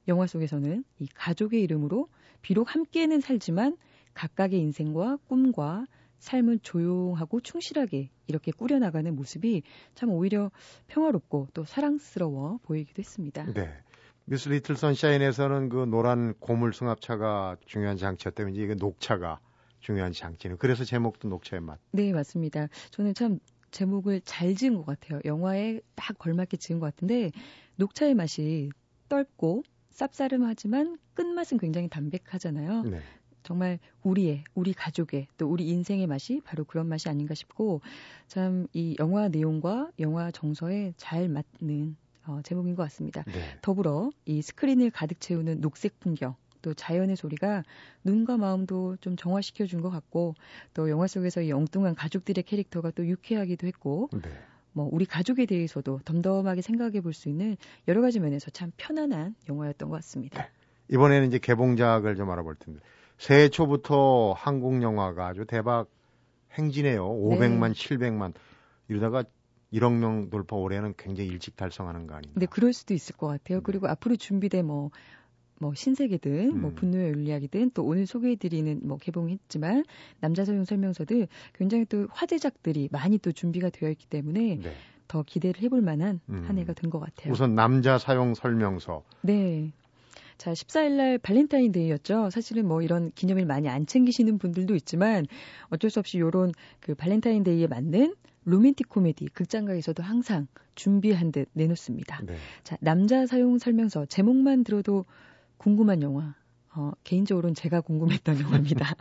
영화 0.07 0.27
속에서는 0.27 0.83
이 0.99 1.07
가족의 1.13 1.61
이름으로 1.61 2.07
비록 2.41 2.73
함께는 2.73 3.19
살지만 3.19 3.77
각각의 4.13 4.59
인생과 4.59 5.17
꿈과 5.27 5.85
삶을 6.19 6.59
조용하고 6.59 7.41
충실하게 7.41 8.09
이렇게 8.27 8.51
꾸려나가는 8.51 9.15
모습이 9.15 9.63
참 9.95 10.09
오히려 10.09 10.51
평화롭고 10.87 11.47
또 11.53 11.63
사랑스러워 11.63 12.59
보이기도 12.63 12.99
했습니다. 12.99 13.45
네. 13.53 13.69
미스 14.25 14.49
리틀 14.49 14.75
선샤인에서는 14.75 15.69
그 15.69 15.85
노란 15.85 16.33
고물 16.39 16.73
승합차가 16.73 17.57
중요한 17.65 17.95
장치였다면 17.95 18.55
이게 18.55 18.75
녹차가 18.75 19.39
중요한 19.79 20.11
장치는 20.11 20.57
그래서 20.57 20.83
제목도 20.83 21.29
녹차의 21.29 21.61
맛. 21.61 21.79
네, 21.91 22.11
맞습니다. 22.11 22.67
저는 22.91 23.13
참 23.13 23.39
제목을 23.71 24.21
잘 24.25 24.55
지은 24.55 24.75
것 24.75 24.85
같아요. 24.85 25.21
영화에 25.23 25.79
딱 25.95 26.17
걸맞게 26.17 26.57
지은 26.57 26.79
것 26.79 26.87
같은데 26.87 27.31
녹차의 27.77 28.15
맛이 28.15 28.69
떫고 29.07 29.63
쌉싸름하지만 29.91 30.99
끝맛은 31.13 31.57
굉장히 31.57 31.87
담백하잖아요. 31.87 32.83
네. 32.83 33.01
정말 33.47 33.79
우리의, 34.03 34.43
우리 34.55 34.73
가족의, 34.73 35.27
또 35.37 35.47
우리 35.49 35.69
인생의 35.69 36.05
맛이 36.05 36.41
바로 36.43 36.65
그런 36.65 36.87
맛이 36.87 37.07
아닌가 37.07 37.33
싶고, 37.33 37.79
참 38.27 38.67
이 38.73 38.95
영화 38.99 39.29
내용과 39.29 39.91
영화 39.99 40.31
정서에 40.31 40.93
잘 40.97 41.29
맞는 41.29 41.95
어, 42.25 42.41
제목인 42.43 42.75
것 42.75 42.83
같습니다. 42.83 43.23
네. 43.23 43.33
더불어 43.61 44.09
이 44.25 44.41
스크린을 44.41 44.91
가득 44.91 45.21
채우는 45.21 45.61
녹색 45.61 45.97
풍경, 46.01 46.35
또 46.61 46.73
자연의 46.73 47.15
소리가 47.15 47.63
눈과 48.03 48.35
마음도 48.37 48.97
좀 48.99 49.15
정화시켜 49.15 49.65
준 49.65 49.79
것 49.81 49.89
같고, 49.89 50.35
또 50.73 50.89
영화 50.89 51.07
속에서 51.07 51.41
이 51.41 51.53
엉뚱한 51.53 51.95
가족들의 51.95 52.43
캐릭터가 52.43 52.91
또 52.91 53.07
유쾌하기도 53.07 53.65
했고, 53.65 54.09
네. 54.11 54.29
뭐 54.73 54.89
우리 54.91 55.05
가족에 55.05 55.45
대해서도 55.45 56.01
덤덤하게 56.03 56.61
생각해 56.61 56.99
볼 56.99 57.13
수 57.13 57.29
있는 57.29 57.55
여러 57.87 58.01
가지 58.01 58.19
면에서 58.19 58.49
참 58.51 58.73
편안한 58.75 59.35
영화였던 59.47 59.87
것 59.89 59.95
같습니다. 59.95 60.43
네. 60.43 60.49
이번에는 60.89 61.27
이제 61.29 61.39
개봉작을 61.39 62.15
좀 62.17 62.29
알아볼 62.29 62.55
텐데 62.55 62.79
새해 63.17 63.49
초부터 63.49 64.33
한국 64.37 64.81
영화가 64.81 65.27
아주 65.27 65.45
대박 65.45 65.87
행진해요. 66.53 67.07
500만, 67.07 67.73
네. 67.73 67.97
700만 67.97 68.33
이러다가 68.87 69.23
1억 69.73 69.93
명 69.93 70.29
돌파 70.29 70.55
올해는 70.55 70.93
굉장히 70.97 71.29
일찍 71.29 71.55
달성하는 71.55 72.07
거 72.07 72.15
아닙니까? 72.15 72.39
네, 72.39 72.45
그럴 72.45 72.73
수도 72.73 72.93
있을 72.93 73.15
것 73.15 73.27
같아요. 73.27 73.57
네. 73.59 73.63
그리고 73.63 73.87
앞으로 73.87 74.15
준비된 74.15 74.65
뭐, 74.65 74.91
뭐 75.59 75.73
신세계든 75.73 76.49
음. 76.51 76.61
뭐 76.61 76.71
분노의 76.73 77.09
윤리학이든 77.11 77.71
또 77.73 77.83
오늘 77.83 78.05
소개해드리는 78.05 78.81
뭐 78.83 78.97
개봉했지만 78.97 79.83
남자 80.19 80.45
사용 80.45 80.63
설명서들 80.63 81.27
굉장히 81.53 81.85
또 81.85 82.07
화제작들이 82.11 82.89
많이 82.91 83.17
또 83.17 83.31
준비가 83.31 83.69
되어 83.69 83.89
있기 83.89 84.07
때문에 84.07 84.59
네. 84.61 84.73
더 85.07 85.23
기대를 85.23 85.61
해볼 85.63 85.81
만한 85.81 86.19
음. 86.29 86.43
한 86.47 86.57
해가 86.57 86.73
된 86.73 86.89
것 86.89 86.99
같아요. 86.99 87.33
우선 87.33 87.55
남자 87.55 87.97
사용 87.97 88.33
설명서. 88.35 89.03
네. 89.21 89.71
자, 90.37 90.53
14일 90.53 90.91
날 90.91 91.17
발렌타인데이였죠. 91.17 92.29
사실은 92.29 92.67
뭐 92.67 92.81
이런 92.81 93.11
기념일 93.15 93.45
많이 93.45 93.67
안 93.69 93.85
챙기시는 93.85 94.37
분들도 94.37 94.75
있지만 94.75 95.25
어쩔 95.69 95.89
수 95.89 95.99
없이 95.99 96.19
요런 96.19 96.53
그 96.79 96.93
발렌타인데이에 96.95 97.67
맞는 97.67 98.15
로맨틱 98.45 98.87
코미디 98.87 99.25
극장가에서도 99.29 100.01
항상 100.03 100.47
준비한 100.75 101.31
듯 101.31 101.49
내놓습니다. 101.53 102.21
네. 102.25 102.35
자, 102.63 102.77
남자 102.79 103.25
사용 103.25 103.57
설명서 103.57 104.05
제목만 104.05 104.63
들어도 104.63 105.05
궁금한 105.57 106.01
영화. 106.01 106.35
어, 106.75 106.91
개인적으로는 107.03 107.55
제가 107.55 107.81
궁금했던 107.81 108.37
영화입니다. 108.41 108.95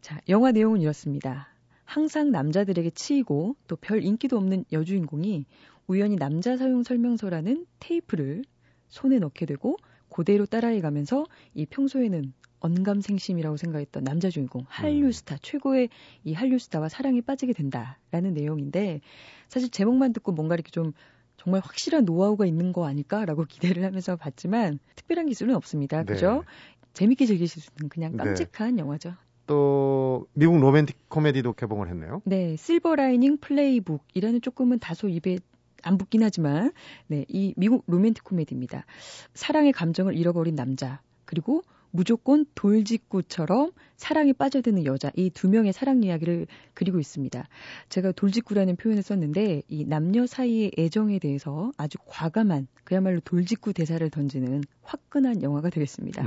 자, 0.00 0.18
영화 0.28 0.50
내용은 0.50 0.80
이렇습니다. 0.80 1.48
항상 1.84 2.30
남자들에게 2.30 2.90
치이고 2.90 3.56
또 3.66 3.76
별 3.76 4.02
인기도 4.02 4.36
없는 4.38 4.64
여주인공이 4.72 5.44
우연히 5.86 6.16
남자 6.16 6.56
사용 6.56 6.82
설명서라는 6.82 7.66
테이프를 7.80 8.42
손에 8.88 9.18
넣게 9.18 9.44
되고 9.44 9.76
그대로 10.10 10.46
따라해가면서 10.46 11.24
이 11.54 11.66
평소에는 11.66 12.32
언감생심이라고 12.60 13.56
생각했던 13.56 14.04
남자 14.04 14.28
주인공 14.28 14.64
한류 14.68 15.06
음. 15.06 15.12
스타 15.12 15.36
최고의 15.40 15.88
이 16.24 16.34
한류 16.34 16.58
스타와 16.58 16.88
사랑에 16.88 17.20
빠지게 17.22 17.54
된다라는 17.54 18.34
내용인데 18.34 19.00
사실 19.48 19.70
제목만 19.70 20.12
듣고 20.12 20.32
뭔가 20.32 20.54
이렇게 20.54 20.70
좀 20.70 20.92
정말 21.36 21.62
확실한 21.64 22.04
노하우가 22.04 22.44
있는 22.44 22.72
거 22.72 22.86
아닐까라고 22.86 23.44
기대를 23.48 23.84
하면서 23.84 24.16
봤지만 24.16 24.78
특별한 24.96 25.26
기술은 25.26 25.54
없습니다. 25.54 26.04
네. 26.04 26.12
그죠? 26.12 26.44
재밌게 26.92 27.24
즐기실 27.24 27.62
수 27.62 27.70
있는 27.78 27.88
그냥 27.88 28.12
네. 28.12 28.24
깜찍한 28.24 28.76
네. 28.76 28.82
영화죠. 28.82 29.14
또 29.46 30.26
미국 30.34 30.60
로맨틱 30.60 31.08
코미디도 31.08 31.54
개봉을 31.54 31.88
했네요. 31.88 32.20
네, 32.24 32.56
실버 32.56 32.94
라이닝 32.94 33.38
플레이북이라는 33.38 34.42
조금은 34.42 34.78
다소 34.78 35.08
입에 35.08 35.38
안 35.82 35.98
붙긴 35.98 36.22
하지만 36.22 36.72
네, 37.06 37.24
이 37.28 37.54
미국 37.56 37.84
로맨틱 37.86 38.24
코미디입니다. 38.24 38.84
사랑의 39.34 39.72
감정을 39.72 40.16
잃어버린 40.16 40.54
남자 40.56 41.00
그리고 41.24 41.62
무조건 41.92 42.46
돌직구처럼 42.54 43.72
사랑에 43.96 44.32
빠져드는 44.32 44.84
여자 44.84 45.10
이 45.16 45.30
두 45.30 45.48
명의 45.48 45.72
사랑 45.72 46.02
이야기를 46.02 46.46
그리고 46.74 47.00
있습니다. 47.00 47.48
제가 47.88 48.12
돌직구라는 48.12 48.76
표현을 48.76 49.02
썼는데 49.02 49.62
이 49.68 49.84
남녀 49.84 50.26
사이의 50.26 50.72
애정에 50.78 51.18
대해서 51.18 51.72
아주 51.76 51.98
과감한 52.06 52.68
그야말로 52.84 53.20
돌직구 53.20 53.72
대사를 53.72 54.08
던지는 54.10 54.62
화끈한 54.82 55.42
영화가 55.42 55.70
되겠습니다. 55.70 56.22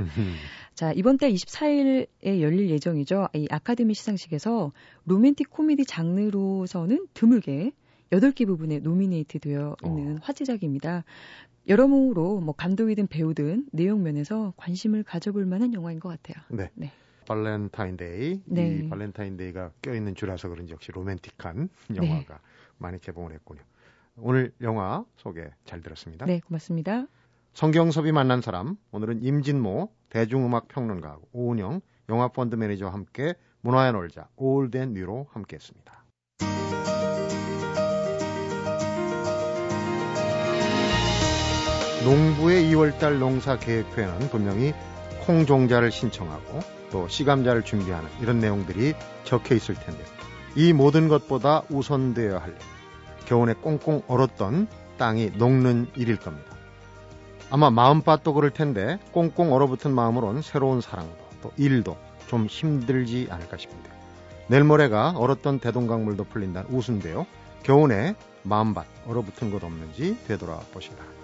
자 0.74 0.92
이번 0.92 1.16
달 1.16 1.32
24일에 1.32 2.40
열릴 2.40 2.68
예정이죠. 2.70 3.28
이 3.34 3.46
아카데미 3.50 3.94
시상식에서 3.94 4.72
로맨틱 5.06 5.48
코미디 5.50 5.86
장르로서는 5.86 7.06
드물게 7.14 7.72
8개 8.14 8.46
부분에 8.46 8.78
노미네이트 8.78 9.38
되어 9.40 9.76
있는 9.84 10.16
어. 10.16 10.20
화제작입니다. 10.22 11.04
여러모로 11.66 12.40
뭐 12.40 12.54
감독이든 12.54 13.06
배우든 13.06 13.68
내용 13.72 14.02
면에서 14.02 14.52
관심을 14.56 15.02
가져볼 15.02 15.46
만한 15.46 15.72
영화인 15.72 15.98
것 15.98 16.08
같아요. 16.10 16.42
네. 16.50 16.70
네. 16.74 16.92
발렌타인데이, 17.26 18.42
네. 18.44 18.68
이 18.68 18.88
발렌타인데이가 18.88 19.72
껴있는 19.80 20.14
주라서 20.14 20.50
그런지 20.50 20.74
역시 20.74 20.92
로맨틱한 20.92 21.68
네. 21.88 21.96
영화가 21.96 22.34
네. 22.34 22.40
많이 22.78 23.00
개봉을 23.00 23.32
했군요. 23.32 23.62
오늘 24.18 24.52
영화 24.60 25.04
소개 25.16 25.48
잘 25.64 25.80
들었습니다. 25.80 26.26
네, 26.26 26.40
고맙습니다. 26.40 27.06
성경섭이 27.54 28.12
만난 28.12 28.42
사람, 28.42 28.76
오늘은 28.92 29.22
임진모 29.22 29.90
대중음악 30.10 30.68
평론가하고 30.68 31.28
오은영 31.32 31.80
영화 32.10 32.28
펀드 32.28 32.56
매니저와 32.56 32.92
함께 32.92 33.34
문화야 33.62 33.92
놀자 33.92 34.28
Old 34.36 34.64
and 34.64 34.92
New로 34.92 35.28
함께했습니다. 35.30 36.03
농부의 42.04 42.64
2월달 42.64 43.16
농사 43.16 43.58
계획표에는 43.58 44.28
분명히 44.28 44.74
콩 45.24 45.46
종자를 45.46 45.90
신청하고 45.90 46.60
또 46.90 47.08
시감자를 47.08 47.62
준비하는 47.62 48.10
이런 48.20 48.40
내용들이 48.40 48.92
적혀 49.24 49.54
있을 49.54 49.74
텐데 49.74 50.04
이 50.54 50.74
모든 50.74 51.08
것보다 51.08 51.62
우선되어야 51.70 52.38
할 52.38 52.54
겨우내 53.24 53.54
꽁꽁 53.54 54.02
얼었던 54.06 54.68
땅이 54.98 55.30
녹는 55.36 55.86
일일 55.96 56.16
겁니다. 56.16 56.54
아마 57.50 57.70
마음밭도 57.70 58.34
그럴 58.34 58.50
텐데 58.50 58.98
꽁꽁 59.12 59.54
얼어붙은 59.54 59.94
마음으론 59.94 60.42
새로운 60.42 60.82
사랑도 60.82 61.16
또 61.40 61.52
일도 61.56 61.96
좀 62.26 62.44
힘들지 62.44 63.28
않을까 63.30 63.56
싶은데 63.56 63.88
내일 64.48 64.64
모레가 64.64 65.14
얼었던 65.16 65.58
대동강물도 65.58 66.24
풀린다는 66.24 66.70
우스인데요. 66.70 67.26
겨우내 67.62 68.14
마음밭 68.42 68.86
얼어붙은 69.06 69.50
것 69.50 69.64
없는지 69.64 70.18
되돌아 70.28 70.58
보시라. 70.74 71.23